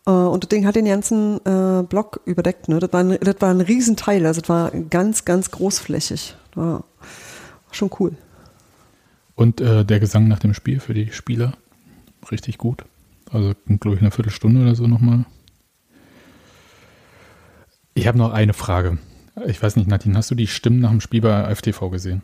[0.05, 2.69] Äh, und das Ding hat den ganzen äh, Block überdeckt.
[2.69, 2.79] Ne?
[2.79, 4.25] Das, war ein, das war ein Riesenteil.
[4.25, 6.35] Also das war ganz, ganz großflächig.
[6.55, 6.83] War
[7.71, 8.13] schon cool.
[9.35, 11.53] Und äh, der Gesang nach dem Spiel für die Spieler,
[12.31, 12.85] richtig gut.
[13.33, 15.25] Also, glaube ich, eine Viertelstunde oder so nochmal.
[17.95, 18.97] Ich habe noch eine Frage.
[19.47, 22.21] Ich weiß nicht, Nadine, hast du die Stimmen nach dem Spiel bei FTV gesehen?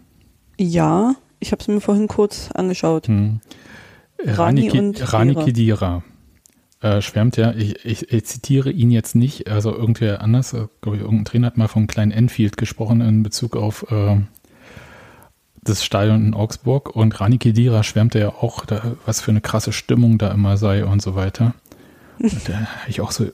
[0.57, 3.07] Ja, ich habe es mir vorhin kurz angeschaut.
[3.07, 3.41] Hm.
[4.23, 5.35] Rani Rani, Rani.
[5.35, 6.03] Kidira
[6.81, 10.97] äh, schwärmt ja, ich, ich, ich zitiere ihn jetzt nicht, also irgendwer anders, äh, glaube
[10.97, 14.17] ich, irgendein Trainer hat mal von kleinen Enfield gesprochen in Bezug auf äh,
[15.69, 19.71] das Stadion in Augsburg und Rani Kedira schwärmte ja auch, da, was für eine krasse
[19.71, 21.53] Stimmung da immer sei und so weiter.
[22.19, 23.27] Und da hab ich auch so,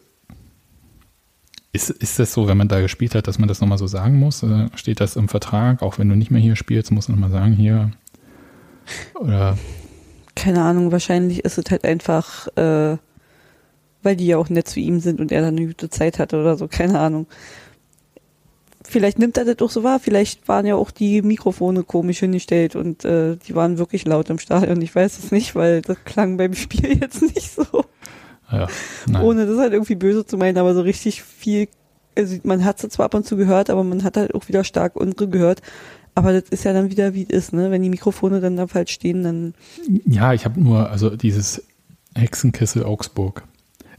[1.71, 4.17] ist, ist das so, wenn man da gespielt hat, dass man das nochmal so sagen
[4.17, 4.43] muss?
[4.43, 7.31] Äh, Steht das im Vertrag, auch wenn du nicht mehr hier spielst, musst du nochmal
[7.31, 7.91] sagen, hier?
[9.19, 9.57] Oder
[10.35, 12.97] Keine Ahnung, wahrscheinlich ist es halt einfach, äh,
[14.03, 16.39] weil die ja auch nett zu ihm sind und er dann eine gute Zeit hatte
[16.39, 17.27] oder so, keine Ahnung.
[18.87, 22.75] Vielleicht nimmt er das auch so wahr, vielleicht waren ja auch die Mikrofone komisch hingestellt
[22.75, 24.81] und äh, die waren wirklich laut im Stadion.
[24.81, 27.85] Ich weiß es nicht, weil das klang beim Spiel jetzt nicht so.
[28.51, 28.67] ja.
[29.21, 31.67] Ohne das halt irgendwie böse zu meinen, aber so richtig viel,
[32.15, 34.63] also man hat es zwar ab und zu gehört, aber man hat halt auch wieder
[34.63, 35.61] stark unsere gehört.
[36.13, 37.71] Aber das ist ja dann wieder, wie es ist, ne?
[37.71, 39.53] Wenn die Mikrofone dann da falsch stehen, dann
[40.05, 41.65] Ja, ich habe nur, also dieses
[42.15, 43.43] Hexenkessel Augsburg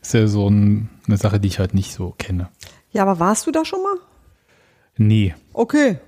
[0.00, 2.48] ist ja so ein, eine Sache, die ich halt nicht so kenne.
[2.92, 3.96] Ja, aber warst du da schon mal?
[4.98, 5.98] Nee, Okay.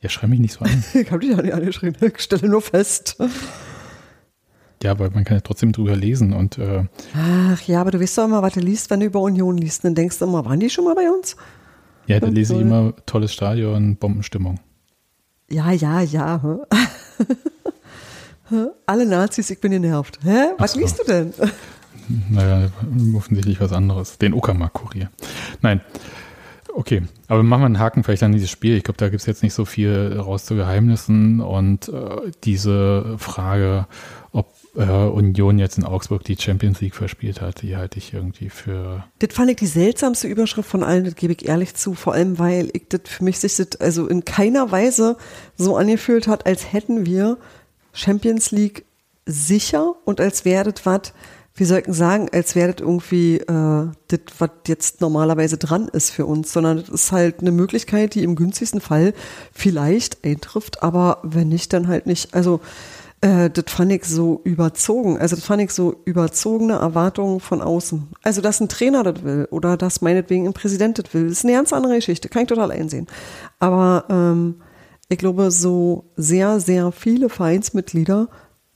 [0.00, 0.84] ja, schreib mich nicht so an.
[0.94, 1.96] Ich habe dich ja nicht angeschrieben.
[2.14, 3.16] Ich stelle nur fest.
[4.82, 8.18] ja, weil man kann ja trotzdem drüber lesen und äh, Ach ja, aber du weißt
[8.18, 9.84] doch immer, was du liest, wenn du über Union liest.
[9.84, 11.36] Dann denkst du immer, waren die schon mal bei uns?
[12.06, 14.60] ja, da lese ich immer tolles Stadion, Bombenstimmung.
[15.50, 16.40] Ja, ja, ja.
[18.86, 20.18] Alle Nazis, ich bin genervt.
[20.22, 20.48] Hä?
[20.58, 20.80] Was so.
[20.80, 21.32] liest du denn?
[22.30, 22.68] Naja,
[23.14, 24.16] offensichtlich was anderes.
[24.16, 25.10] Den Uckermark-Kurier.
[25.60, 25.82] Nein.
[26.78, 28.76] Okay, aber machen wir einen Haken vielleicht an dieses Spiel.
[28.76, 33.16] Ich glaube, da gibt es jetzt nicht so viel raus zu Geheimnissen und äh, diese
[33.18, 33.88] Frage,
[34.30, 38.48] ob äh, Union jetzt in Augsburg die Champions League verspielt hat, die halte ich irgendwie
[38.48, 42.12] für Das fand ich die seltsamste Überschrift von allen, das gebe ich ehrlich zu, vor
[42.12, 45.16] allem weil ich das für mich sich das also in keiner Weise
[45.56, 47.38] so angefühlt hat, als hätten wir
[47.92, 48.84] Champions League
[49.26, 51.12] sicher und als wäre das was,
[51.58, 55.88] wie soll ich denn sagen, als wäre das irgendwie äh, das, was jetzt normalerweise dran
[55.88, 59.12] ist für uns, sondern das ist halt eine Möglichkeit, die im günstigsten Fall
[59.52, 62.34] vielleicht eintrifft, aber wenn nicht, dann halt nicht.
[62.34, 62.60] Also
[63.20, 65.18] äh, das fand ich so überzogen.
[65.18, 68.08] Also das fand ich so überzogene Erwartungen von außen.
[68.22, 71.54] Also dass ein Trainer das will oder dass meinetwegen ein Präsident das will, ist eine
[71.54, 72.28] ganz andere Geschichte.
[72.28, 73.08] Kann ich total einsehen.
[73.58, 74.56] Aber ähm,
[75.08, 78.28] ich glaube, so sehr, sehr viele Vereinsmitglieder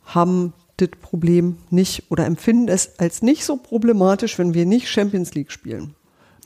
[0.05, 0.55] haben
[0.89, 5.53] das Problem nicht oder empfinden es als nicht so problematisch, wenn wir nicht Champions League
[5.53, 5.95] spielen.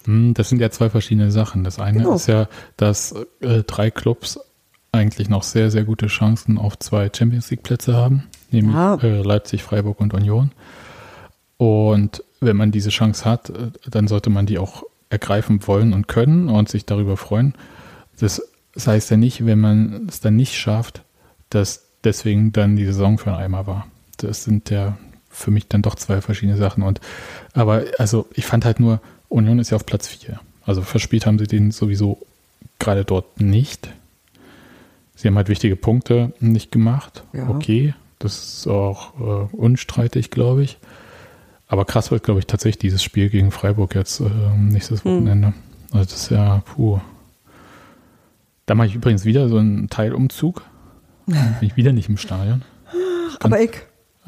[0.05, 1.64] Hm, Das sind ja zwei verschiedene Sachen.
[1.64, 2.14] Das eine Genau.
[2.14, 4.38] ist ja, dass äh, drei Clubs
[4.92, 8.94] eigentlich noch sehr, sehr gute Chancen auf zwei Champions League Plätze haben, nämlich Ja.
[9.03, 10.53] äh, Leipzig, Freiburg und Union.
[11.59, 16.09] Und wenn man diese Chance hat, äh, dann sollte man die auch ergreifen wollen und
[16.09, 17.55] können und sich darüber freuen.
[18.18, 18.42] Das,
[18.75, 21.03] das heißt ja nicht, wenn man es dann nicht schafft,
[21.51, 23.87] dass deswegen dann die Saison für einen Eimer war.
[24.18, 24.96] Das sind ja
[25.31, 26.83] für mich dann doch zwei verschiedene Sachen.
[26.83, 27.00] Und
[27.52, 30.40] aber also ich fand halt nur, Union ist ja auf Platz 4.
[30.64, 32.18] Also verspielt haben sie den sowieso
[32.79, 33.88] gerade dort nicht.
[35.14, 37.24] Sie haben halt wichtige Punkte nicht gemacht.
[37.33, 37.48] Ja.
[37.48, 40.79] Okay, das ist auch äh, unstreitig, glaube ich.
[41.68, 44.24] Aber krass wird, glaube ich, tatsächlich dieses Spiel gegen Freiburg jetzt äh,
[44.57, 45.12] nächstes Hm.
[45.12, 45.55] Wochenende.
[45.90, 47.00] Also das ist ja, puh.
[48.66, 50.62] Da mache ich übrigens wieder so einen Teilumzug.
[51.26, 52.62] Bin ich wieder nicht im Stadion.
[53.40, 53.70] Aber ich,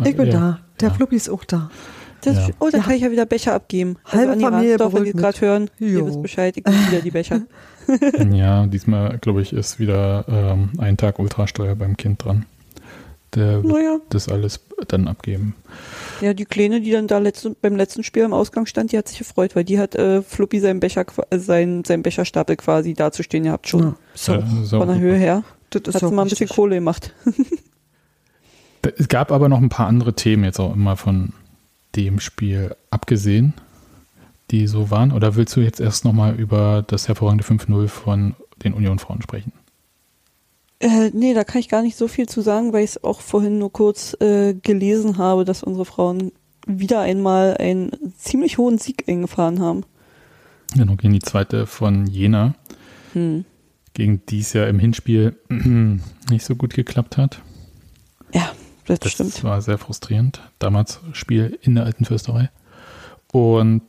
[0.05, 0.33] ich bin Ja.
[0.33, 0.61] da.
[0.81, 0.95] Der Ja.
[0.95, 1.71] Fluppi ist auch da.
[2.23, 2.49] Das, Ja.
[2.59, 2.85] Oh, da Ja.
[2.85, 3.97] kann ich ja wieder Becher abgeben.
[4.05, 6.07] Also Halbe an die Familie wenn die gerade hören, ihr Jo.
[6.07, 7.43] wisst Bescheid, ich nehme wieder die Becher.
[8.33, 12.45] Ja, diesmal, glaube ich, ist wieder ähm, ein Tag Ultrasteuer beim Kind dran.
[13.35, 15.55] Der wird Naja, das alles dann abgeben.
[16.21, 19.09] Ja, die Kleine, die dann da letzte, beim letzten Spiel am Ausgang stand, die hat
[19.09, 23.45] sich gefreut, weil die hat äh, Fluppi seinen Becher, äh, sein, seinen Becherstapel quasi dazustehen
[23.45, 23.83] gehabt schon.
[23.83, 24.33] Ja, so.
[24.35, 24.99] Äh, so Von der super.
[24.99, 25.45] Höhe her.
[25.71, 26.49] Das Hat ja sie mal ein bisschen.
[26.49, 27.15] Kohle gemacht.
[28.97, 31.33] Es gab aber noch ein paar andere Themen jetzt auch immer von
[31.97, 33.55] dem Spiel abgesehen,
[34.51, 35.13] die so waren.
[35.13, 39.53] Oder willst du jetzt erst nochmal über das hervorragende 5-0 von den Union-Frauen sprechen?
[40.81, 43.21] Äh, nee, da kann ich gar nicht so viel zu sagen, weil ich es auch
[43.21, 46.31] vorhin nur kurz äh, gelesen habe, dass unsere Frauen
[46.67, 49.85] wieder einmal einen ziemlich hohen Sieg eingefahren haben.
[50.75, 52.55] Genau, gegen die zweite von Jena,
[53.15, 53.45] Hm.
[53.95, 55.35] gegen die es ja im Hinspiel
[56.31, 57.41] nicht so gut geklappt hat.
[58.35, 58.53] Ja,
[58.89, 59.45] das, Das stimmt.
[59.45, 60.41] war sehr frustrierend.
[60.59, 62.51] Damals Spiel in der alten Fürsterei.
[63.33, 63.83] Und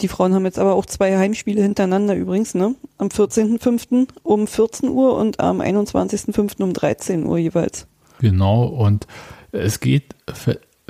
[0.00, 2.74] Die Frauen haben jetzt aber auch zwei Heimspiele hintereinander übrigens, ne?
[2.98, 4.08] Am 14.05.
[4.22, 6.62] um 14 Uhr und am 21.05.
[6.62, 7.86] um 13 Uhr jeweils.
[8.20, 9.06] genau, und
[9.52, 10.14] es geht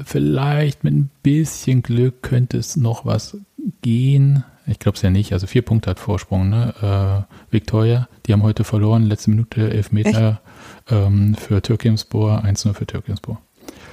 [0.02, 3.36] vielleicht mit ein bisschen Glück könnte es noch was
[3.82, 4.44] gehen.
[4.66, 5.32] Ich glaube es ja nicht.
[5.34, 7.26] Also vier Punkte hat Vorsprung, ne?
[7.28, 10.40] Äh, Victoria, die haben heute verloren, letzte Minute, elf Meter
[10.90, 13.40] ähm, für Türkimspor, 1-0 für Türkimspor.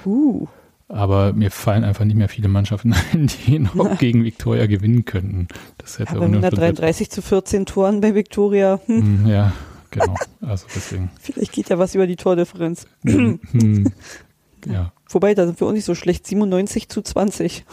[0.06, 0.48] Uh.
[0.88, 5.48] Aber mir fallen einfach nicht mehr viele Mannschaften ein, die noch gegen Victoria gewinnen könnten.
[5.78, 8.80] Das hätte Aber Union schon 133 zu 14 Toren bei Victoria.
[8.88, 9.54] Hm, Hm, Ja,
[9.90, 10.16] genau.
[10.42, 11.10] Also deswegen.
[11.22, 12.88] vielleicht geht ja was über die Tordifferenz.
[13.04, 13.40] hm,
[14.66, 16.26] ja, Wobei, da sind wir auch nicht so schlecht.
[16.28, 17.66] 97 zu 20.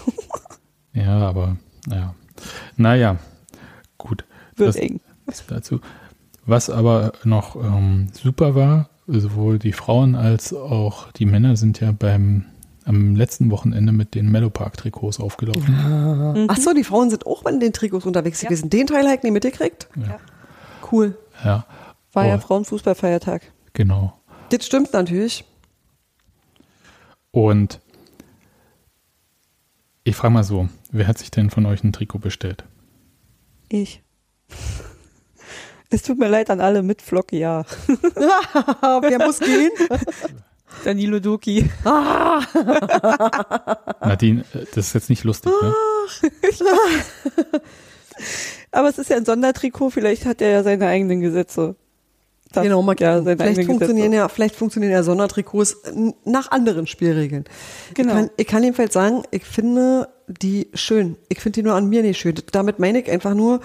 [0.92, 2.14] ja, aber naja.
[2.76, 3.16] Naja,
[3.96, 4.24] gut.
[4.57, 5.00] Wird Das- eng.
[5.48, 5.81] Dazu.
[6.46, 11.92] Was aber noch ähm, super war, sowohl die Frauen als auch die Männer sind ja
[11.92, 12.44] beim
[12.84, 16.46] am letzten Wochenende mit den Mellow Park Trikots aufgelaufen.
[16.48, 18.48] Ach so, die Frauen sind auch in den Trikots unterwegs Ja.
[18.48, 18.70] gewesen.
[18.70, 19.88] Den Teil ich nicht mitgekriegt.
[19.96, 20.18] Ja.
[20.90, 21.18] Cool.
[21.44, 21.66] Ja,
[22.14, 22.38] War ja Oh.
[22.38, 23.42] Frauenfußballfeiertag.
[23.74, 24.14] genau.
[24.48, 25.44] Das stimmt natürlich.
[27.30, 27.80] Und
[30.04, 32.64] ich frage mal so, wer hat sich denn von euch ein Trikot bestellt?
[33.68, 34.02] Ich.
[35.90, 37.64] Es tut mir leid an alle mit Flock, ja.
[37.87, 39.70] Wer muss gehen?
[40.85, 41.64] Danilo Duki.
[44.01, 45.74] Nadine, äh, das ist jetzt nicht lustig, ne?
[48.70, 51.77] Aber es ist ja ein Sondertrikot, vielleicht hat er ja seine eigenen Gesetze.
[52.53, 54.22] Darf genau, mal ja seine vielleicht eigenen funktionieren Gesetze.
[54.22, 55.79] ja, vielleicht funktionieren ja Sondertrikots
[56.24, 57.44] nach anderen Spielregeln.
[57.94, 58.11] Genau.
[58.11, 61.16] Ich kann, ich kann jedenfalls sagen, ich finde die schön.
[61.29, 62.35] Ich finde die nur an mir nicht schön.
[62.53, 63.61] Damit meine ich einfach nur,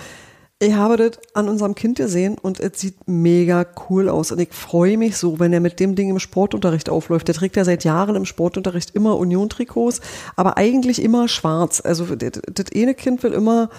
[0.63, 4.31] ich habe das an unserem Kind gesehen und es sieht mega cool aus.
[4.31, 7.27] Und ich freue mich so, wenn er mit dem Ding im Sportunterricht aufläuft.
[7.27, 10.01] Der trägt ja seit Jahren im Sportunterricht immer Union-Trikots,
[10.35, 11.81] aber eigentlich immer schwarz.
[11.83, 13.69] Also das, das eine Kind will immer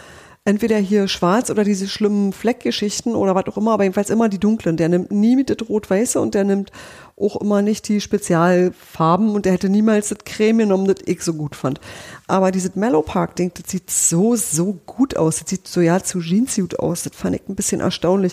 [0.47, 4.39] entweder hier schwarz oder diese schlimmen Fleckgeschichten oder was auch immer, aber jedenfalls immer die
[4.39, 4.77] dunklen.
[4.77, 6.71] Der nimmt nie mit das Rot-Weiße und der nimmt
[7.17, 11.33] auch immer nicht die Spezialfarben und der hätte niemals das Creme genommen, das ich so
[11.33, 11.81] gut fand.
[12.27, 15.41] Aber dieses Mellow Park Ding, das sieht so, so gut aus.
[15.41, 17.03] Das sieht so ja zu Jeanssuit aus.
[17.03, 18.33] Das fand ich ein bisschen erstaunlich.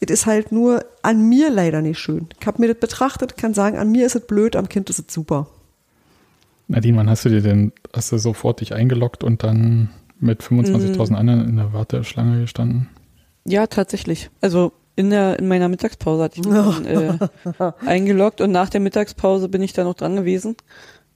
[0.00, 2.28] Es ist halt nur an mir leider nicht schön.
[2.38, 4.98] Ich habe mir das betrachtet, kann sagen, an mir ist es blöd, am Kind ist
[4.98, 5.46] es super.
[6.68, 11.14] Nadine, wann hast du dir denn, hast du sofort dich eingeloggt und dann mit 25.000
[11.14, 12.88] anderen in der Warteschlange gestanden?
[13.44, 14.30] Ja, tatsächlich.
[14.42, 18.80] Also in der in meiner Mittagspause hatte ich mich dann, äh, eingeloggt und nach der
[18.80, 20.56] Mittagspause bin ich da noch dran gewesen.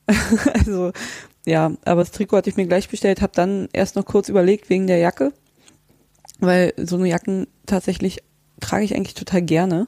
[0.55, 0.93] also
[1.47, 4.71] ja, aber das Trikot hatte ich mir gleich bestellt, habe dann erst noch kurz überlegt
[4.71, 5.33] wegen der Jacke,
[6.41, 8.23] weil so eine Jacken tatsächlich
[8.61, 9.87] trage ich eigentlich total gerne.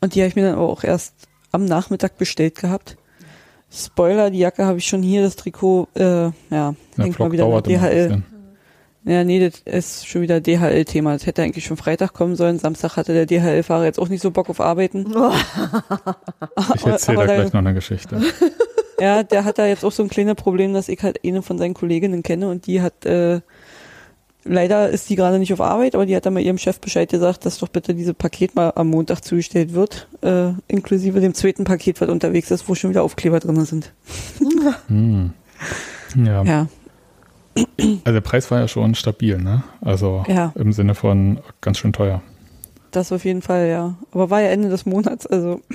[0.00, 1.14] Und die habe ich mir dann aber auch erst
[1.52, 2.96] am Nachmittag bestellt gehabt.
[3.70, 7.46] Spoiler, die Jacke habe ich schon hier, das Trikot, äh, ja, Der hängt mal wieder
[7.46, 8.22] ein DHL.
[9.04, 11.12] Ja, nee, das ist schon wieder DHL-Thema.
[11.14, 12.58] Das hätte eigentlich schon Freitag kommen sollen.
[12.58, 15.06] Samstag hatte der DHL-Fahrer jetzt auch nicht so Bock auf Arbeiten.
[16.74, 18.20] Ich erzähle da- gleich noch eine Geschichte.
[19.00, 21.58] Ja, der hat da jetzt auch so ein kleines Problem, dass ich halt eine von
[21.58, 23.40] seinen Kolleginnen kenne und die hat, äh,
[24.44, 27.08] leider ist die gerade nicht auf Arbeit, aber die hat dann mal ihrem Chef Bescheid
[27.08, 31.64] gesagt, dass doch bitte diese Paket mal am Montag zugestellt wird, äh, inklusive dem zweiten
[31.64, 33.92] Paket, was unterwegs ist, wo schon wieder Aufkleber drin sind.
[34.88, 35.32] Hm.
[36.16, 36.42] Ja.
[36.44, 36.66] Ja,
[37.56, 39.64] also der Preis war ja schon stabil, ne?
[39.80, 40.52] Also Ja.
[40.54, 42.22] im Sinne von ganz schön teuer.
[42.90, 43.96] Das auf jeden Fall, ja.
[44.12, 45.60] Aber war ja Ende des Monats, also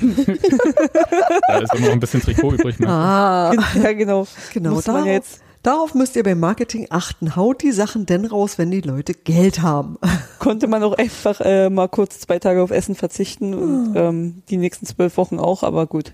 [1.48, 2.80] Da ist immer noch ein bisschen Trikot übrig.
[2.80, 2.88] Ne?
[2.88, 4.28] Ah, ja genau.
[4.54, 4.72] genau.
[4.72, 7.36] Muss man Darauf, jetzt darauf müsst ihr beim Marketing achten.
[7.36, 9.98] Haut die Sachen denn raus, wenn die Leute Geld haben.
[10.40, 14.58] konnte man auch einfach äh, mal kurz zwei Tage auf Essen verzichten und ähm, die
[14.58, 16.14] nächsten zwölf Wochen auch, aber gut.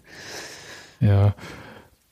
[1.00, 1.36] Ja.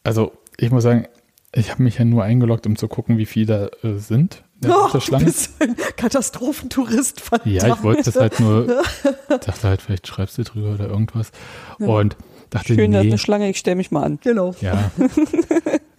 [0.03, 1.07] Also ich muss sagen,
[1.53, 3.45] ich habe mich ja nur eingeloggt, um zu gucken, wie viele
[3.81, 5.25] da äh, sind der Oh, du Warteschlange.
[5.25, 7.51] bist ein Katastrophentourist, verdammt.
[7.53, 8.67] Ja, ich wollte das halt nur,
[9.29, 11.31] dachte halt, vielleicht schreibst du drüber oder irgendwas.
[11.79, 12.15] Und
[12.49, 14.19] dachte, Schön, dass nee, eine Schlange, ich stelle mich mal an.
[14.21, 14.55] Genau.
[14.61, 14.91] ja.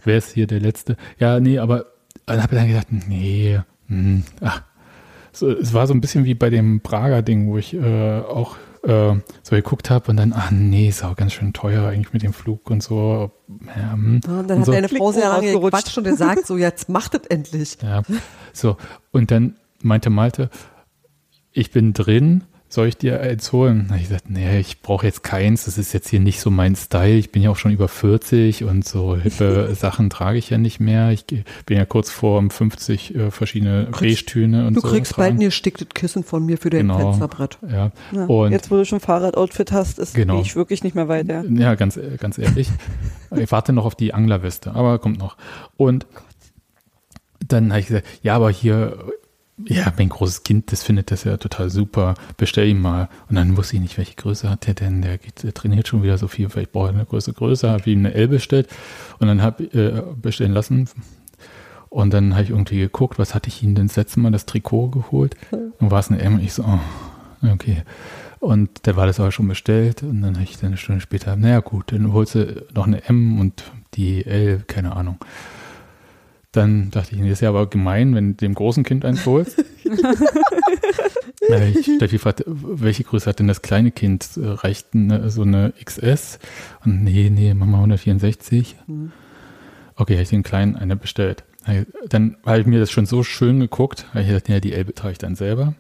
[0.05, 0.97] wer ist hier der Letzte?
[1.19, 1.87] Ja, nee, aber
[2.27, 4.63] dann habe ich dann gedacht, nee, mh, ach.
[5.33, 8.57] So, es war so ein bisschen wie bei dem Prager-Ding, wo ich äh, auch
[8.89, 12.23] äh, so geguckt habe und dann, ach nee, ist auch ganz schön teuer eigentlich mit
[12.23, 13.31] dem Flug und so.
[13.67, 14.15] Ja, hm.
[14.15, 14.73] und dann und hat so.
[14.73, 17.79] deine Frau sehr lange gequatscht und gesagt, so jetzt macht es endlich.
[17.83, 18.03] Ja,
[18.53, 18.77] so.
[19.13, 20.51] Und dann meinte Malte,
[21.53, 23.87] ich bin drin soll ich dir eins holen?
[23.89, 26.77] Na, ich gesagt, nee, ich brauche jetzt keins, das ist jetzt hier nicht so mein
[26.77, 27.17] Style.
[27.17, 30.79] Ich bin ja auch schon über 40 und so hippe Sachen trage ich ja nicht
[30.79, 31.11] mehr.
[31.11, 31.45] Ich bin
[31.77, 34.89] ja kurz vor 50 äh, verschiedene Beige-Töne und du so.
[34.89, 37.59] Du kriegst bald ein gesticktes Kissen von mir für dein genau, Fensterbrett.
[37.71, 37.91] Ja.
[38.13, 38.25] ja.
[38.27, 40.41] Und jetzt, wo du schon Fahrradoutfit hast, ist genau.
[40.41, 41.29] ich wirklich nicht mehr weit.
[41.29, 42.69] Ja, ja ganz, ganz ehrlich.
[43.37, 45.37] ich warte noch auf die Anglerweste, aber kommt noch.
[45.77, 46.07] Und
[47.47, 48.99] dann habe ich gesagt, ja, aber hier
[49.65, 52.15] ja, mein großes Kind, das findet das ja total super.
[52.37, 53.09] Bestell ihm mal.
[53.29, 55.03] Und dann wusste ich nicht, welche Größe hat der denn.
[55.03, 56.49] Der, der trainiert schon wieder so viel.
[56.49, 57.71] Vielleicht braucht er eine Größe größer.
[57.71, 58.69] Habe ihm eine L bestellt
[59.19, 60.89] und dann habe äh, bestellen lassen.
[61.89, 64.47] Und dann habe ich irgendwie geguckt, was hatte ich ihm denn das letzte Mal das
[64.47, 65.37] Trikot geholt?
[65.79, 66.35] Und war es eine M.
[66.35, 67.83] Und ich so, oh, okay.
[68.41, 70.03] Und da war das aber schon bestellt.
[70.03, 73.05] Und dann habe ich dann eine Stunde später, naja gut, dann holst du noch eine
[73.05, 75.19] M und die L, keine Ahnung.
[76.53, 79.63] Dann dachte ich, das ist ja aber gemein, wenn du dem großen Kind eins holst.
[81.97, 84.31] Steffi fragt, welche Größe hat denn das kleine Kind?
[84.37, 86.39] Reicht eine, so eine XS?
[86.85, 88.77] Und nee, nee, Mama 164.
[88.87, 89.13] Mhm.
[89.95, 91.45] Okay, habe ich den kleinen eine bestellt.
[92.09, 94.85] Dann habe ich mir das schon so schön geguckt, weil ich dachte, ja, die L
[94.87, 95.75] trage ich dann selber.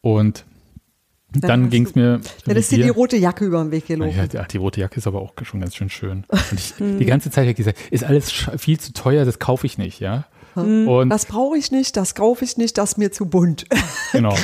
[0.00, 0.44] Und
[1.34, 2.20] dann, dann ging es mir.
[2.46, 4.16] Dann ist dir die rote Jacke über den Weg gelaufen.
[4.16, 6.24] Ja, die, die rote Jacke ist aber auch schon ganz schön schön.
[6.28, 9.66] Und ich, die ganze Zeit habe ich gesagt, ist alles viel zu teuer, das kaufe
[9.66, 10.26] ich nicht, ja.
[10.54, 13.66] Und das brauche ich nicht, das kaufe ich nicht, das ist mir zu bunt.
[14.12, 14.36] Genau.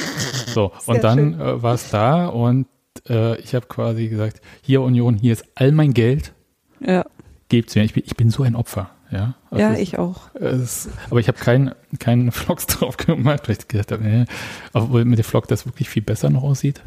[0.53, 2.67] So, und dann äh, war es da und
[3.09, 6.33] äh, ich habe quasi gesagt, hier Union, hier ist all mein Geld.
[6.81, 7.05] Ja.
[7.49, 7.85] Gebt's mir.
[7.85, 8.91] Ich bin, ich bin so ein Opfer.
[9.11, 10.35] Ja, also ja ich auch.
[10.35, 14.25] Es, aber ich habe keinen kein Vlogs drauf gemacht, weil ich gedacht habe, nee,
[14.73, 16.81] obwohl mit dem Vlog das wirklich viel besser noch aussieht.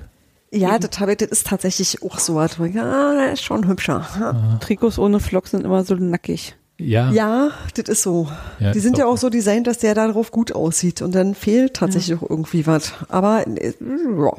[0.51, 2.39] Ja, das, das ist tatsächlich auch so.
[2.39, 4.05] Ja, das ist schon hübscher.
[4.19, 4.57] Ja.
[4.61, 6.55] Trikots ohne Vlog sind immer so nackig.
[6.77, 7.11] Ja.
[7.11, 8.29] Ja, das ist so.
[8.59, 11.75] Ja, die sind ja auch so designt, dass der darauf gut aussieht und dann fehlt
[11.75, 12.25] tatsächlich ja.
[12.25, 12.93] auch irgendwie was.
[13.09, 14.31] Aber äh, ja.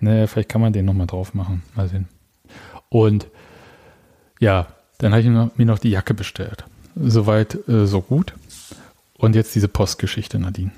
[0.00, 1.62] Naja, vielleicht kann man den nochmal drauf machen.
[1.74, 2.08] Mal sehen.
[2.88, 3.28] Und
[4.40, 4.66] ja,
[4.98, 6.64] dann habe ich mir noch die Jacke bestellt.
[6.96, 8.34] Soweit, äh, so gut.
[9.18, 10.70] Und jetzt diese Postgeschichte, Nadine.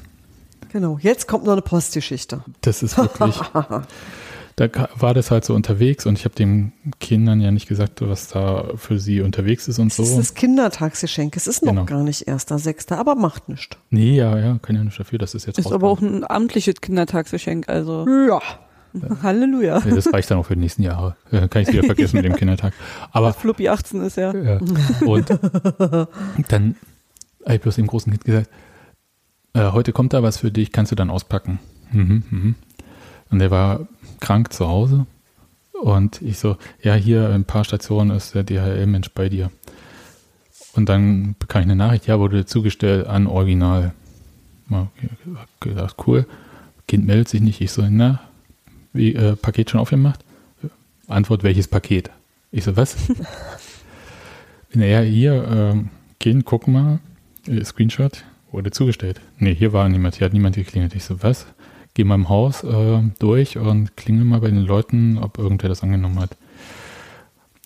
[0.70, 2.42] Genau, jetzt kommt noch eine Postgeschichte.
[2.60, 3.34] Das ist wirklich.
[4.56, 8.28] da war das halt so unterwegs und ich habe den Kindern ja nicht gesagt, was
[8.28, 10.02] da für sie unterwegs ist und es so.
[10.02, 11.36] Das ist das Kindertagsgeschenk.
[11.36, 11.84] Es ist noch genau.
[11.84, 13.76] gar nicht erster, sechster, aber macht nichts.
[13.90, 16.80] Nee, ja, ja, kann ja nicht dafür, dass es jetzt Ist aber auch ein amtliches
[16.80, 18.06] Kindertagsgeschenk, also.
[18.28, 18.40] Ja.
[19.22, 19.78] Halleluja.
[19.78, 21.16] Ja, das reicht dann auch für die nächsten Jahre.
[21.30, 22.72] Kann ich wieder vergessen mit dem Kindertag.
[23.12, 24.34] Aber Fluppi 18 ist ja.
[24.34, 24.59] ja.
[25.05, 25.28] Und
[26.49, 26.76] dann
[27.45, 28.51] habe ich bloß dem großen Kind gesagt,
[29.55, 31.59] äh, heute kommt da was für dich, kannst du dann auspacken.
[31.93, 32.55] Mhm, mhm.
[33.30, 33.87] Und der war
[34.20, 35.07] krank zu Hause.
[35.80, 39.51] Und ich so, ja, hier ein paar Stationen ist der DHL-Mensch bei dir.
[40.74, 43.93] Und dann bekam ich eine Nachricht, ja, wurde zugestellt an Original.
[44.70, 45.09] Okay,
[45.61, 46.26] gedacht, cool.
[46.87, 47.61] Kind meldet sich nicht.
[47.61, 48.20] Ich so, na,
[48.97, 50.20] wie, äh, Paket schon aufgemacht?
[51.09, 52.11] Antwort, welches Paket?
[52.51, 52.97] Ich so, was?
[54.74, 56.99] naja, hier, ähm, gehen, gucken mal,
[57.47, 59.20] äh, Screenshot, wurde zugestellt.
[59.38, 60.94] Nee, hier war niemand, hier hat niemand geklingelt.
[60.94, 61.47] Ich so, was?
[61.94, 65.82] Geh mal im Haus äh, durch und klingel mal bei den Leuten, ob irgendwer das
[65.82, 66.36] angenommen hat.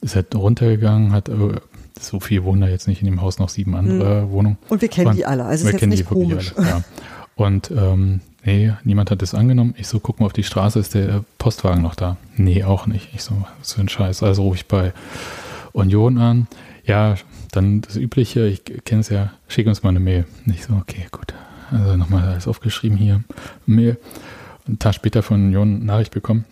[0.02, 1.60] Ist halt runtergegangen, hat äh,
[1.98, 4.30] so viel wohnen da jetzt nicht in dem Haus noch sieben andere mhm.
[4.30, 4.58] Wohnungen.
[4.68, 6.54] Und wir kennen und, die alle, also ist jetzt nicht komisch.
[6.56, 6.84] Alle, ja.
[7.34, 9.74] Und ähm, Nee, niemand hat das angenommen.
[9.76, 12.16] Ich so, guck mal auf die Straße, ist der Postwagen noch da?
[12.36, 13.08] Nee, auch nicht.
[13.14, 14.22] Ich so, was für ein Scheiß.
[14.22, 14.92] Also rufe ich bei
[15.72, 16.48] Union an.
[16.84, 17.16] Ja,
[17.52, 20.26] dann das Übliche, ich kenne es ja, schick uns mal eine Mail.
[20.46, 21.34] Nicht so, okay, gut.
[21.70, 23.22] Also nochmal alles aufgeschrieben hier.
[23.66, 23.98] Mail.
[24.66, 26.44] Einen Tag später von Union Nachricht bekommen.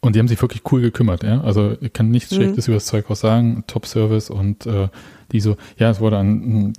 [0.00, 1.40] Und die haben sich wirklich cool gekümmert, ja.
[1.42, 2.36] Also ich kann nichts mhm.
[2.36, 3.64] Schlechtes über das Zeug was sagen.
[3.66, 4.88] Top-Service und äh,
[5.32, 6.72] die so, ja, es wurde an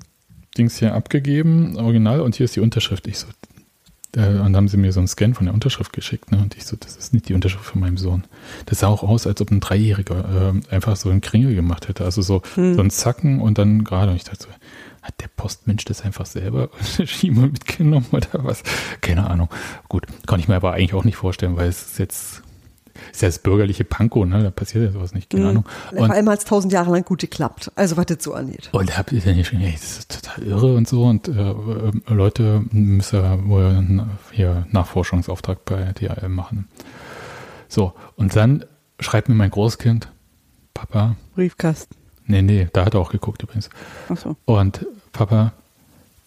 [0.57, 3.07] Dings hier abgegeben, original, und hier ist die Unterschrift.
[3.07, 3.27] Ich so,
[4.15, 6.31] und dann haben sie mir so einen Scan von der Unterschrift geschickt.
[6.31, 6.39] Ne?
[6.39, 8.23] Und ich so, das ist nicht die Unterschrift von meinem Sohn.
[8.65, 12.05] Das sah auch aus, als ob ein Dreijähriger äh, einfach so einen Kringel gemacht hätte.
[12.05, 12.75] Also so, hm.
[12.75, 14.11] so ein Zacken und dann gerade.
[14.11, 14.49] Und ich dachte so,
[15.03, 16.69] hat der Postmensch das einfach selber
[17.05, 18.63] Schieber mitgenommen oder was?
[19.01, 19.49] Keine Ahnung.
[19.89, 22.41] Gut, kann ich mir aber eigentlich auch nicht vorstellen, weil es ist jetzt
[23.11, 24.43] ist ja das bürgerliche Pankow, ne?
[24.43, 25.49] Da passiert ja sowas nicht, keine mhm.
[25.49, 25.65] Ahnung.
[25.91, 28.69] Und, Vor allem hat es tausend Jahre lang gut geklappt, also was das so angeht.
[28.71, 31.27] Und da habt ihr dann hier schon, ey, das ist total irre und so und
[31.27, 31.53] äh,
[32.13, 36.67] Leute müssen wohl hier Nachforschungsauftrag bei DHL machen.
[37.67, 38.65] So, und dann
[38.99, 40.09] schreibt mir mein Großkind,
[40.73, 41.15] Papa.
[41.35, 41.95] Briefkasten.
[42.25, 43.69] Nee, nee, da hat er auch geguckt übrigens.
[44.09, 44.35] Ach so.
[44.45, 45.53] Und Papa,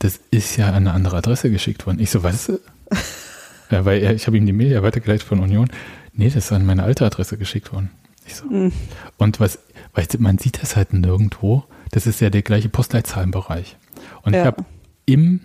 [0.00, 2.00] das ist ja an eine andere Adresse geschickt worden.
[2.00, 2.60] Ich so, weißt du?
[3.70, 5.70] ja, weil er, ich habe ihm die Mail ja weitergeleitet von Union.
[6.12, 7.90] Nee, das ist an meine alte Adresse geschickt worden.
[8.26, 8.44] Ich so.
[8.46, 8.72] Mhm.
[9.16, 9.58] Und was,
[9.94, 11.64] weißt du, man sieht das halt nirgendwo.
[11.90, 13.76] Das ist ja der gleiche Postleitzahlenbereich.
[14.22, 14.46] Und ich Ja.
[14.46, 14.64] habe
[15.06, 15.40] im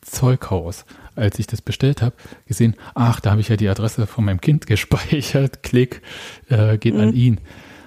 [0.00, 0.84] Zeughaus,
[1.14, 2.14] als ich das bestellt habe,
[2.46, 5.62] gesehen, ach, da habe ich ja die Adresse von meinem Kind gespeichert.
[5.62, 6.02] Klick,
[6.48, 7.14] äh, geht an Mhm.
[7.14, 7.40] ihn.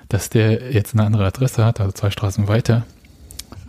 [0.09, 2.85] Dass der jetzt eine andere Adresse hat, also zwei Straßen weiter,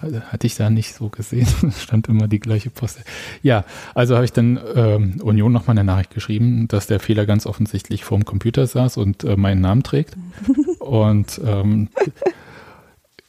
[0.02, 1.46] hatte ich da nicht so gesehen.
[1.78, 3.00] Stand immer die gleiche Post.
[3.42, 7.46] Ja, also habe ich dann ähm, Union nochmal eine Nachricht geschrieben, dass der Fehler ganz
[7.46, 10.16] offensichtlich vorm Computer saß und äh, meinen Namen trägt.
[10.78, 11.88] und ähm,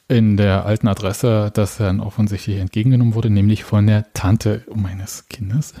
[0.08, 5.74] in der alten Adresse, das dann offensichtlich entgegengenommen wurde, nämlich von der Tante meines Kindes.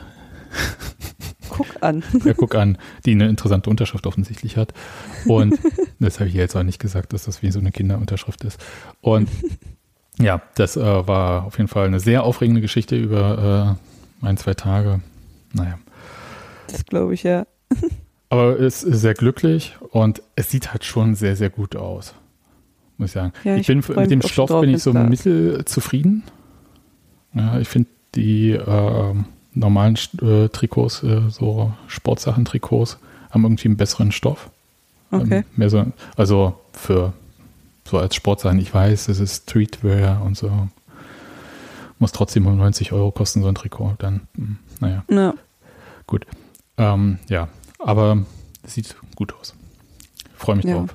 [1.50, 2.02] Guck an.
[2.24, 4.72] Ja, guck an, die eine interessante Unterschrift offensichtlich hat.
[5.26, 5.58] Und
[6.00, 8.58] das habe ich jetzt auch nicht gesagt, dass das wie so eine Kinderunterschrift ist.
[9.02, 9.28] Und
[10.22, 13.76] ja, das äh, war auf jeden Fall eine sehr aufregende Geschichte über
[14.22, 15.00] äh, ein, zwei Tage.
[15.52, 15.78] Naja.
[16.68, 17.46] Das glaube ich, ja.
[18.28, 22.14] Aber es ist sehr glücklich und es sieht halt schon sehr, sehr gut aus.
[22.96, 23.32] Muss ich sagen.
[23.44, 25.10] Ja, ich ich bin mit dem Stoff bin ich so da ist.
[25.10, 26.22] mittel zufrieden.
[27.34, 29.14] Ja, ich finde die äh,
[29.54, 32.98] normalen Trikots, äh, so Sportsachen-Trikots,
[33.30, 34.50] haben irgendwie einen besseren Stoff.
[35.10, 35.38] Okay.
[35.38, 35.84] Ähm, mehr so,
[36.16, 37.12] also für
[37.84, 40.68] so als Sportsachen, ich weiß, es ist Streetwear und so.
[41.98, 43.94] Muss trotzdem um 90 Euro kosten, so ein Trikot.
[43.98, 45.34] Dann, hm, naja, Ja.
[46.06, 46.26] gut.
[46.78, 48.24] Ähm, ja, aber
[48.62, 49.54] es sieht gut aus.
[50.34, 50.78] Freue mich Ja.
[50.78, 50.94] drauf.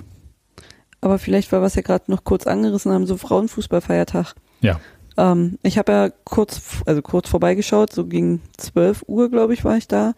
[0.99, 4.33] Aber vielleicht, weil wir es ja gerade noch kurz angerissen haben, so Frauenfußballfeiertag.
[4.61, 4.79] Ja.
[5.15, 9.77] Ähm, ich habe ja kurz, also kurz vorbeigeschaut, so gegen 12 Uhr, glaube ich, war
[9.77, 10.13] ich da.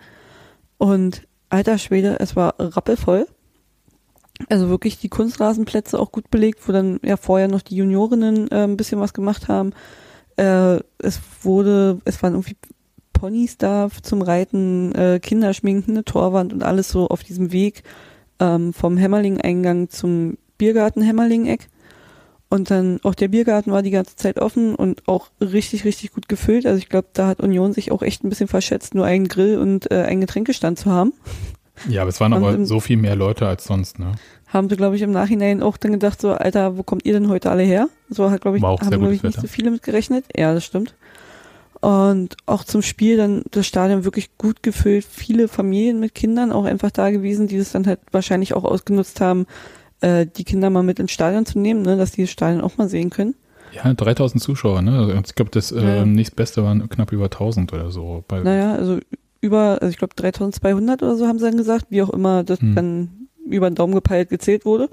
[0.77, 3.27] Und alter Schwede, es war rappelvoll.
[4.47, 8.63] Also wirklich die Kunstrasenplätze auch gut belegt, wo dann ja vorher noch die Juniorinnen äh,
[8.63, 9.73] ein bisschen was gemacht haben.
[10.37, 12.55] Äh, es wurde, es waren irgendwie
[13.11, 17.83] Ponys da zum Reiten, äh, Kinderschminken, eine Torwand und alles so auf diesem Weg
[18.39, 21.67] ähm, vom Hämmerling-Eingang zum Biergarten Hämmerling-Eck.
[22.49, 26.27] Und dann auch der Biergarten war die ganze Zeit offen und auch richtig, richtig gut
[26.27, 26.65] gefüllt.
[26.65, 29.59] Also ich glaube, da hat Union sich auch echt ein bisschen verschätzt, nur einen Grill
[29.59, 31.13] und äh, einen Getränkestand zu haben.
[31.87, 34.11] Ja, aber es waren Und aber so viel mehr Leute als sonst, ne?
[34.47, 37.29] Haben sie, glaube ich, im Nachhinein auch dann gedacht, so, Alter, wo kommt ihr denn
[37.29, 37.87] heute alle her?
[38.09, 39.41] So hat, glaube ich, haben, glaube ich, nicht Wetter.
[39.41, 40.25] so viele mit gerechnet.
[40.35, 40.95] Ja, das stimmt.
[41.81, 46.65] Und auch zum Spiel dann das Stadion wirklich gut gefüllt, viele Familien mit Kindern auch
[46.65, 49.45] einfach da gewesen, die das dann halt wahrscheinlich auch ausgenutzt haben,
[50.01, 52.77] äh, die Kinder mal mit ins Stadion zu nehmen, ne, dass die das Stadion auch
[52.77, 53.35] mal sehen können.
[53.71, 54.97] Ja, 3000 Zuschauer, ne?
[54.97, 55.77] Also ich glaube, das Ja.
[56.01, 58.23] äh, nächstbeste waren knapp über 1000 oder so.
[58.43, 58.97] Naja, also
[59.41, 62.59] über, also ich glaube 3200 oder so haben sie dann gesagt, wie auch immer das
[62.59, 62.75] Hm.
[62.75, 63.09] dann
[63.45, 64.89] über den Daumen gepeilt gezählt wurde.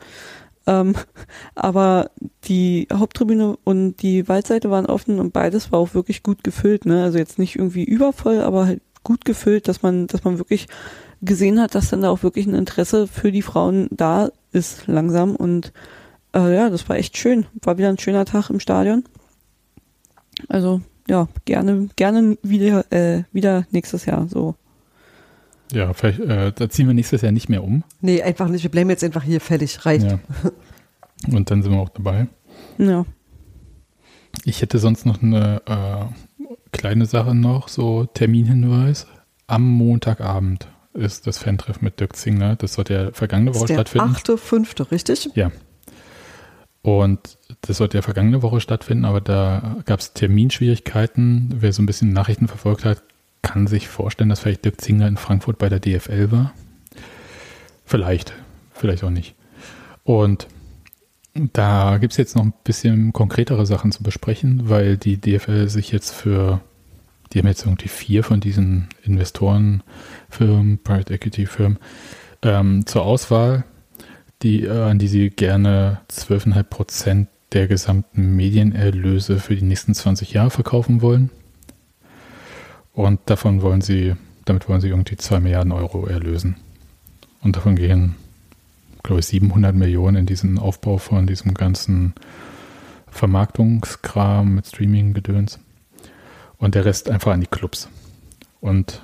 [0.67, 0.95] Ähm,
[1.55, 2.11] aber
[2.45, 7.03] die Haupttribüne und die Waldseite waren offen und beides war auch wirklich gut gefüllt, ne?
[7.03, 10.67] Also jetzt nicht irgendwie übervoll, aber halt gut gefüllt, dass man, dass man wirklich
[11.23, 15.37] gesehen hat, dass dann da auch wirklich ein Interesse für die Frauen da ist langsam
[15.37, 15.73] und
[16.35, 17.47] äh, ja, das war echt schön.
[17.63, 19.05] War wieder ein schöner Tag im Stadion.
[20.49, 24.55] Also ja, gerne, gerne wieder, äh, wieder nächstes Jahr so.
[25.73, 27.83] Ja, vielleicht, äh, da ziehen wir nächstes Jahr nicht mehr um.
[28.01, 28.63] Nee, einfach nicht.
[28.63, 29.85] Wir bleiben jetzt einfach hier fertig.
[29.85, 30.07] Reicht.
[30.07, 30.19] Ja.
[31.33, 32.29] Und dann sind wir auch dabei.
[32.79, 33.05] Ja.
[34.45, 39.07] Ich hätte sonst noch eine äh, kleine Sache noch, so Terminhinweis.
[39.47, 42.57] Am Montagabend ist das Fan-Treffen mit Dirk Zingler.
[42.57, 44.11] Das sollte ja vergangene Woche der stattfinden.
[44.11, 45.31] achte, fünfte, richtig?
[45.35, 45.51] Ja.
[46.87, 51.57] Und das sollte ja vergangene Woche stattfinden, aber da gab es Terminschwierigkeiten.
[51.59, 53.03] Wer so ein bisschen Nachrichten verfolgt hat,
[53.43, 56.53] kann sich vorstellen, dass vielleicht Dirk Zingler in Frankfurt bei der DFL war.
[57.85, 58.35] Vielleicht,
[58.71, 59.35] vielleicht auch nicht.
[60.05, 60.47] Und
[61.35, 65.91] da gibt es jetzt noch ein bisschen konkretere Sachen zu besprechen, weil die DFL sich
[65.91, 66.61] jetzt für,
[67.33, 71.81] die haben jetzt irgendwie vier von diesen Investorenfirmen, Private Equity Firmen,
[72.43, 73.65] ähm, zur Auswahl,
[74.43, 80.33] die, äh, an die sie gerne 12,5 Prozent der gesamten Medienerlöse für die nächsten 20
[80.33, 81.31] Jahre verkaufen wollen.
[82.93, 84.15] Und davon wollen sie,
[84.45, 86.57] damit wollen sie irgendwie 2 Milliarden Euro erlösen.
[87.43, 88.17] Und davon gehen,
[89.03, 92.15] glaube ich, 700 Millionen in diesen Aufbau von diesem ganzen
[93.09, 95.59] Vermarktungskram mit Streaming-Gedöns.
[96.59, 97.89] Und der Rest einfach an die Clubs.
[98.61, 99.03] Und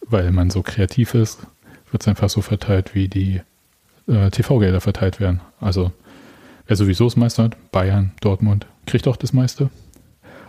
[0.00, 1.46] weil man so kreativ ist,
[1.90, 3.42] wird es einfach so verteilt, wie die
[4.06, 5.40] äh, TV-Gelder verteilt werden.
[5.60, 5.92] Also
[6.66, 9.70] wer sowieso das meiste hat, Bayern, Dortmund, kriegt auch das meiste.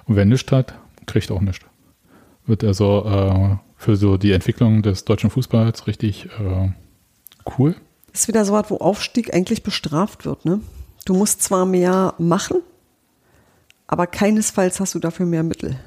[0.05, 0.73] Und wer nichts hat,
[1.05, 1.65] kriegt auch nichts.
[2.45, 6.71] Wird also äh, für so die Entwicklung des deutschen Fußballs richtig äh,
[7.57, 7.75] cool.
[8.11, 10.59] Ist wieder so was, wo Aufstieg eigentlich bestraft wird, ne?
[11.05, 12.61] Du musst zwar mehr machen,
[13.87, 15.77] aber keinesfalls hast du dafür mehr Mittel.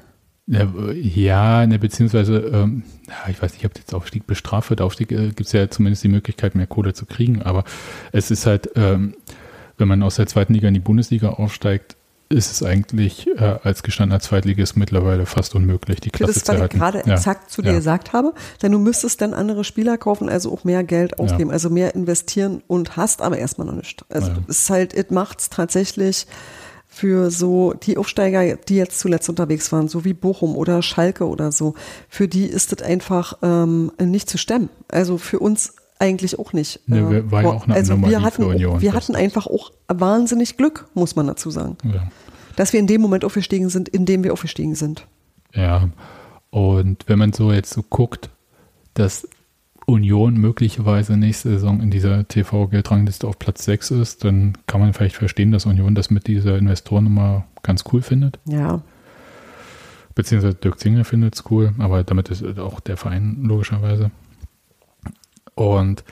[0.47, 2.83] Ja, ne, beziehungsweise, ähm,
[3.29, 4.79] ich weiß nicht, ob jetzt Aufstieg bestraft wird.
[4.81, 7.65] Aufstieg äh, gibt es ja zumindest die Möglichkeit, mehr Kohle zu kriegen, aber
[8.13, 9.15] es ist halt, ähm,
[9.77, 11.97] wenn man aus der zweiten Liga in die Bundesliga aufsteigt,
[12.29, 16.55] ist es eigentlich äh, als gestandener Zweitligist mittlerweile fast unmöglich, die Klasse das, zu was
[16.55, 16.77] ich halten.
[16.77, 17.13] gerade Ja.
[17.13, 17.75] exakt zu dir ja.
[17.75, 21.53] gesagt habe, denn du müsstest dann andere Spieler kaufen, also auch mehr Geld ausgeben, Ja.
[21.53, 24.03] also mehr investieren und hast aber erstmal noch nicht.
[24.09, 26.27] Also es ist halt, es macht's tatsächlich
[26.97, 31.51] für so die Aufsteiger, die jetzt zuletzt unterwegs waren, so wie Bochum oder Schalke oder
[31.51, 31.73] so,
[32.09, 34.69] für die ist das einfach ähm, nicht zu stemmen.
[34.89, 36.81] Also für uns eigentlich auch nicht.
[36.87, 38.81] Ne, Äh, wir- war ja auch eine also wir hatten, Union.
[38.81, 42.07] wir hatten einfach auch wahnsinnig Glück, muss man dazu sagen, Ja.
[42.55, 45.07] dass wir in dem Moment aufgestiegen sind, in dem wir aufgestiegen sind.
[45.53, 45.89] Ja,
[46.49, 48.29] und wenn man so jetzt so guckt,
[48.93, 49.27] dass
[49.87, 55.15] Union möglicherweise nächste Saison in dieser TV-Geldrangliste auf Platz 6 ist, dann kann man vielleicht
[55.15, 58.37] verstehen, dass Union das mit dieser Investorennummer ganz cool findet.
[58.45, 58.81] Ja,
[60.17, 64.09] Beziehungsweise Dirk Zinger findet es cool, aber damit ist auch der Verein logischerweise.
[65.53, 66.03] Und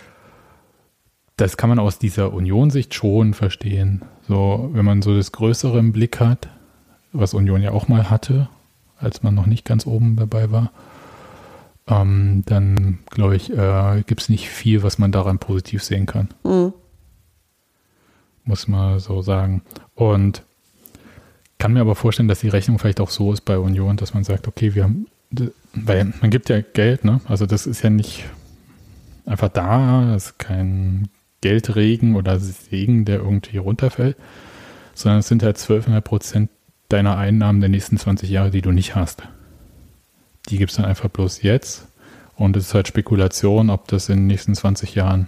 [1.37, 4.03] das kann man aus dieser Union-Sicht schon verstehen.
[4.27, 6.49] So, wenn man so das Größere im Blick hat,
[7.13, 8.47] was Union ja auch mal hatte,
[8.99, 10.71] als man noch nicht ganz oben dabei war,
[11.87, 16.29] ähm, dann glaube ich, äh, gibt es nicht viel, was man daran positiv sehen kann.
[16.43, 16.73] Mhm.
[18.43, 19.61] Muss man so sagen.
[19.93, 20.43] Und
[21.57, 24.23] kann mir aber vorstellen, dass die Rechnung vielleicht auch so ist bei Union, dass man
[24.23, 25.07] sagt, okay, wir haben,
[25.73, 27.21] weil man gibt ja Geld, ne?
[27.27, 28.25] Also das ist ja nicht
[29.25, 31.07] einfach da, das ist kein
[31.41, 34.17] Geldregen oder Segen, der irgendwie runterfällt,
[34.93, 36.49] sondern es sind halt 12,5 Prozent
[36.89, 39.23] deiner Einnahmen der nächsten 20 Jahre, die du nicht hast.
[40.49, 41.87] Die gibt es dann einfach bloß jetzt
[42.35, 45.27] und es ist halt Spekulation, ob das in den nächsten 20 Jahren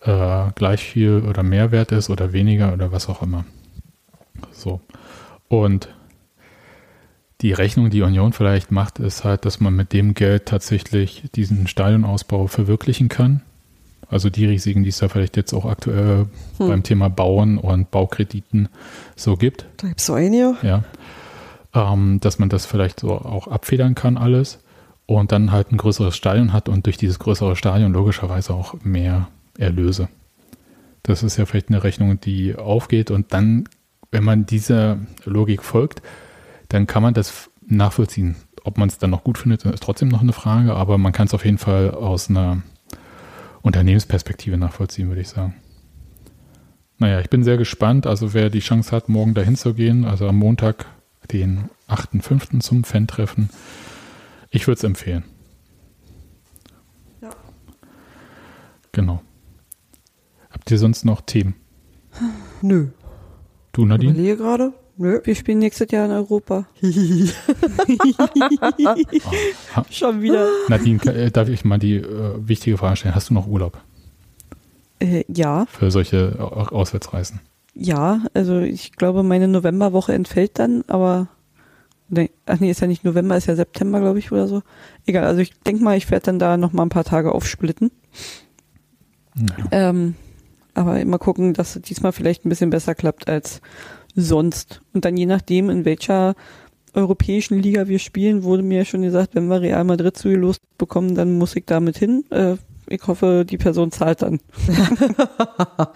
[0.00, 3.44] äh, gleich viel oder mehr wert ist oder weniger oder was auch immer.
[4.52, 4.80] So.
[5.48, 5.88] Und
[7.40, 11.66] die Rechnung, die Union vielleicht macht, ist halt, dass man mit dem Geld tatsächlich diesen
[11.66, 13.40] Stadionausbau verwirklichen kann.
[14.08, 16.26] Also die Risiken, die es da vielleicht jetzt auch aktuell
[16.58, 16.68] Hm.
[16.68, 18.68] beim Thema Bauen und Baukrediten
[19.16, 20.56] so gibt, da gibt's so einige.
[20.62, 20.82] ja,
[21.74, 24.60] ähm, dass man das vielleicht so auch abfedern kann alles
[25.06, 29.28] und dann halt ein größeres Stadion hat und durch dieses größere Stadion logischerweise auch mehr
[29.58, 30.08] Erlöse.
[31.02, 33.64] Das ist ja vielleicht eine Rechnung, die aufgeht und dann,
[34.10, 36.02] wenn man dieser Logik folgt,
[36.68, 38.36] dann kann man das nachvollziehen.
[38.62, 41.26] Ob man es dann noch gut findet, ist trotzdem noch eine Frage, aber man kann
[41.26, 42.62] es auf jeden Fall aus einer
[43.62, 45.54] Unternehmensperspektive nachvollziehen, würde ich sagen.
[46.98, 48.06] Naja, ich bin sehr gespannt.
[48.06, 50.86] Also wer die Chance hat, morgen dahin zu gehen, also am Montag,
[51.32, 52.60] den 8.5.
[52.60, 53.50] zum Fan-Treffen,
[54.50, 55.24] ich würde es empfehlen.
[57.20, 57.30] Ja.
[58.92, 59.22] Genau.
[60.50, 61.54] Habt ihr sonst noch Themen?
[62.62, 62.88] Nö.
[63.72, 64.12] Du, Nadine?
[64.12, 64.72] Überlege gerade.
[64.96, 65.20] Nö.
[65.24, 66.66] Wir spielen nächstes Jahr in Europa.
[69.74, 70.48] Ha- Schon wieder.
[70.68, 73.14] Nadine, äh, darf ich mal die äh, wichtige Frage stellen?
[73.14, 73.80] Hast du noch Urlaub
[74.98, 77.40] Äh, ja, für solche Au- Auswärtsreisen?
[77.80, 78.22] Ja.
[78.34, 81.28] Also ich glaube, meine Novemberwoche entfällt dann, aber
[82.08, 84.62] nee, ach nee, ist ja nicht November, ist ja September, glaube ich, oder so.
[85.06, 87.90] Egal, also ich denke mal, ich werde dann da noch mal ein paar Tage aufsplitten.
[89.34, 89.66] Naja.
[89.70, 90.14] Ähm,
[90.74, 93.60] aber mal gucken, dass es diesmal vielleicht ein bisschen besser klappt als
[94.14, 94.82] sonst.
[94.92, 96.34] Und dann je nachdem, in welcher
[96.92, 101.38] europäischen Liga wir spielen, wurde mir schon gesagt, wenn wir Real Madrid zugelost bekommen, dann
[101.38, 102.24] muss ich damit hin.
[102.30, 102.56] Äh,
[102.90, 104.40] ich hoffe, die Person zahlt dann.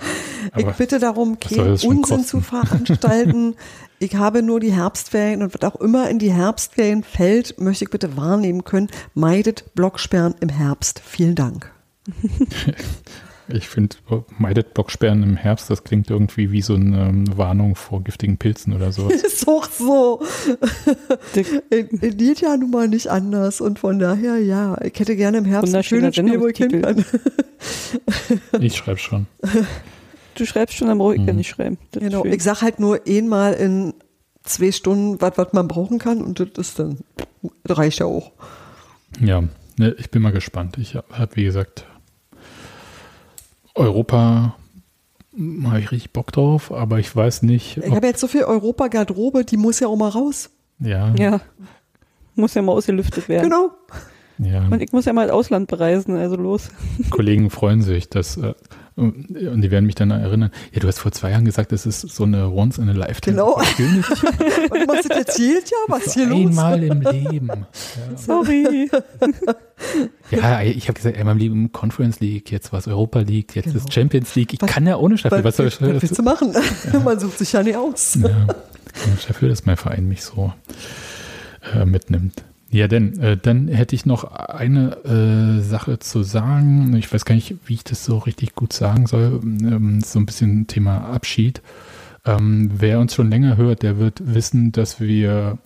[0.56, 2.24] Ich bitte darum, keinen Unsinn kosten?
[2.24, 3.56] zu veranstalten.
[3.98, 7.90] ich habe nur die Herbstferien und was auch immer in die Herbstferien fällt, möchte ich
[7.90, 8.88] bitte wahrnehmen können.
[9.14, 11.00] Meidet Blocksperren im Herbst.
[11.04, 11.72] Vielen Dank.
[13.48, 13.96] Ich finde,
[14.38, 18.72] meidet Blocksperren im Herbst, das klingt irgendwie wie so eine ähm, Warnung vor giftigen Pilzen
[18.72, 19.08] oder so.
[19.08, 20.22] Ist auch so.
[21.70, 23.60] In, in geht ja nun mal nicht anders.
[23.60, 26.80] Und von daher, ja, ich hätte gerne im Herbst ein schönes Spiel, wo ich hin
[26.82, 27.04] kann.
[28.60, 29.26] Ich schreibe schon.
[30.34, 31.38] Du schreibst schon, dann brauche ich ja Mhm.
[31.38, 31.78] nicht schreiben.
[31.92, 32.24] Das Genau.
[32.24, 33.94] Ich sag halt nur einmal in
[34.42, 36.22] zwei Stunden, was was man brauchen kann.
[36.22, 36.98] Und das ist dann,
[37.64, 38.32] das reicht ja auch.
[39.20, 39.44] Ja,
[39.78, 40.76] ne, ich bin mal gespannt.
[40.78, 41.86] Ich habe, wie gesagt,
[43.74, 44.56] Europa
[45.64, 49.44] habe ich richtig Bock drauf, aber ich weiß nicht, Ich habe jetzt so viel Europa-Garderobe,
[49.44, 50.50] die muss ja auch mal raus.
[50.78, 51.40] ja, Ja.
[52.36, 53.44] Muss ja mal ausgelüftet werden.
[53.48, 53.70] Genau.
[54.38, 56.70] ja, Und ich muss ja mal ins Ausland bereisen, also los.
[57.10, 58.54] Kollegen freuen sich, dass, äh,
[58.96, 62.00] und die werden mich dann erinnern, ja, du hast vor zwei Jahren gesagt, das ist
[62.02, 63.54] so eine once in a lifetime Genau.
[64.70, 65.80] Und du machst das jetzt jedes Jahr?
[65.88, 66.46] Was ist hier los?
[66.50, 67.48] Einmal im Leben.
[67.48, 68.16] Ja.
[68.16, 68.88] Sorry.
[70.30, 73.76] Ja, ich habe gesagt, einmal im Conference League, jetzt war es Europa League, jetzt Genau.
[73.78, 74.52] ist Champions League.
[74.52, 75.42] Ich Was- kann ja ohne Staffel.
[75.42, 76.54] Was soll ich, was willst du machen?
[77.04, 78.14] Man sucht sich ja nicht aus.
[78.20, 80.52] Ja, kann ich dafür, dass mein Verein mich so
[81.74, 82.42] äh, mitnimmt.
[82.74, 86.92] Ja, denn äh, dann hätte ich noch eine äh, Sache zu sagen.
[86.96, 89.40] Ich weiß gar nicht, wie ich das so richtig gut sagen soll.
[89.44, 91.62] Ähm, so ein bisschen Thema Abschied.
[92.24, 95.58] Ähm, wer uns schon länger hört, der wird wissen, dass wir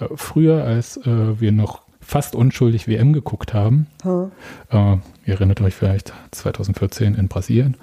[0.00, 4.30] äh, früher, als äh, wir noch fast unschuldig WM geguckt haben, Ha.
[4.70, 4.96] äh,
[5.26, 7.76] ihr erinnert euch vielleicht 2014 in Brasilien.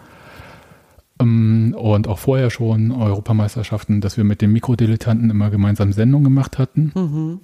[1.20, 6.58] Ähm, und auch vorher schon Europameisterschaften, dass wir mit den Mikrodilettanten immer gemeinsam Sendungen gemacht
[6.58, 6.92] hatten.
[6.96, 7.40] Mhm.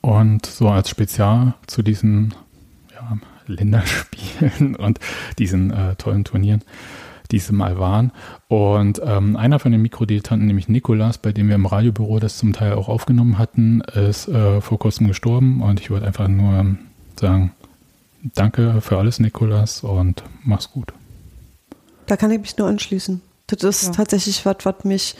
[0.00, 2.34] Und so als Spezial zu diesen
[2.94, 5.00] ja, Länderspielen und
[5.38, 6.62] diesen äh, tollen Turnieren
[7.30, 8.12] diese Mal waren.
[8.48, 12.52] Und ähm, einer von den Mikrodilettanten, nämlich Nikolas, bei dem wir im Radiobüro das zum
[12.52, 15.62] Teil auch aufgenommen hatten, ist äh, vor kurzem gestorben.
[15.62, 16.78] Und ich wollte einfach nur ähm,
[17.18, 17.52] sagen,
[18.34, 20.92] danke für alles, Nikolas, und mach's gut.
[22.06, 23.22] Da kann ich mich nur anschließen.
[23.46, 23.92] Das ist Ja.
[23.92, 25.16] tatsächlich was, was mich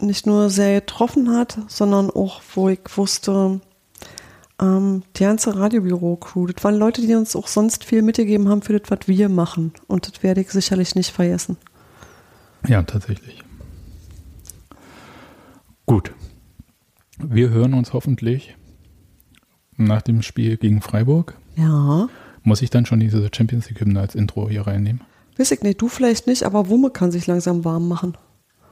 [0.00, 3.60] nicht nur sehr getroffen hat, sondern auch, wo ich wusste,
[4.60, 8.78] ähm, die ganze Radiobüro-Crew, das waren Leute, die uns auch sonst viel mitgegeben haben für
[8.78, 9.72] das, was wir machen.
[9.86, 11.56] Und das werde ich sicherlich nicht vergessen.
[12.66, 13.42] Ja, tatsächlich.
[15.86, 16.12] Gut.
[17.18, 18.56] Wir hören uns hoffentlich
[19.76, 21.36] nach dem Spiel gegen Freiburg.
[21.56, 22.08] Ja.
[22.42, 25.02] Muss ich dann schon diese Champions League-Hymne als Intro hier reinnehmen?
[25.36, 28.16] Weiß ich nicht, du vielleicht nicht, aber Wumme kann sich langsam warm machen.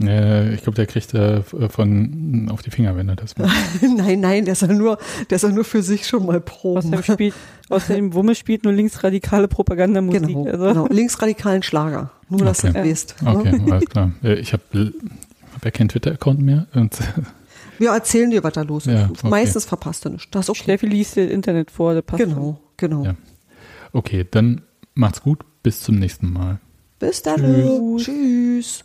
[0.01, 3.55] Äh, ich glaube, der kriegt äh, von auf die Finger, wenn er das macht.
[3.97, 4.99] nein, nein, der soll nur,
[5.31, 6.79] der soll nur für sich schon mal proben.
[6.79, 7.35] Außerdem spielt,
[7.69, 10.27] außerdem Wumme spielt nur linksradikale Propagandamusik.
[10.27, 10.65] Genau, also.
[10.67, 10.87] genau.
[10.89, 12.11] linksradikalen Schlager.
[12.29, 12.73] Nur, dass Okay.
[12.73, 13.15] du das weißt.
[13.25, 14.11] Okay, alles klar.
[14.23, 14.63] Äh, Ich habe
[15.55, 16.67] hab ja keinen Twitter-Account mehr.
[16.75, 16.99] Und,
[17.79, 18.93] Wir erzählen dir, was da los ist.
[18.95, 19.29] Ja, okay.
[19.29, 20.35] Meistens verpasst du nicht.
[20.35, 20.63] Das ist okay.
[20.63, 22.23] Steffi liest dir das Internet vor, das passt.
[22.23, 23.05] Genau, genau.
[23.05, 23.15] Ja.
[23.93, 24.63] okay, dann
[24.95, 25.41] macht's gut.
[25.63, 26.59] Bis zum nächsten Mal.
[26.99, 27.41] Bis dann.
[27.41, 28.05] Tschüss.
[28.05, 28.85] Tschüss.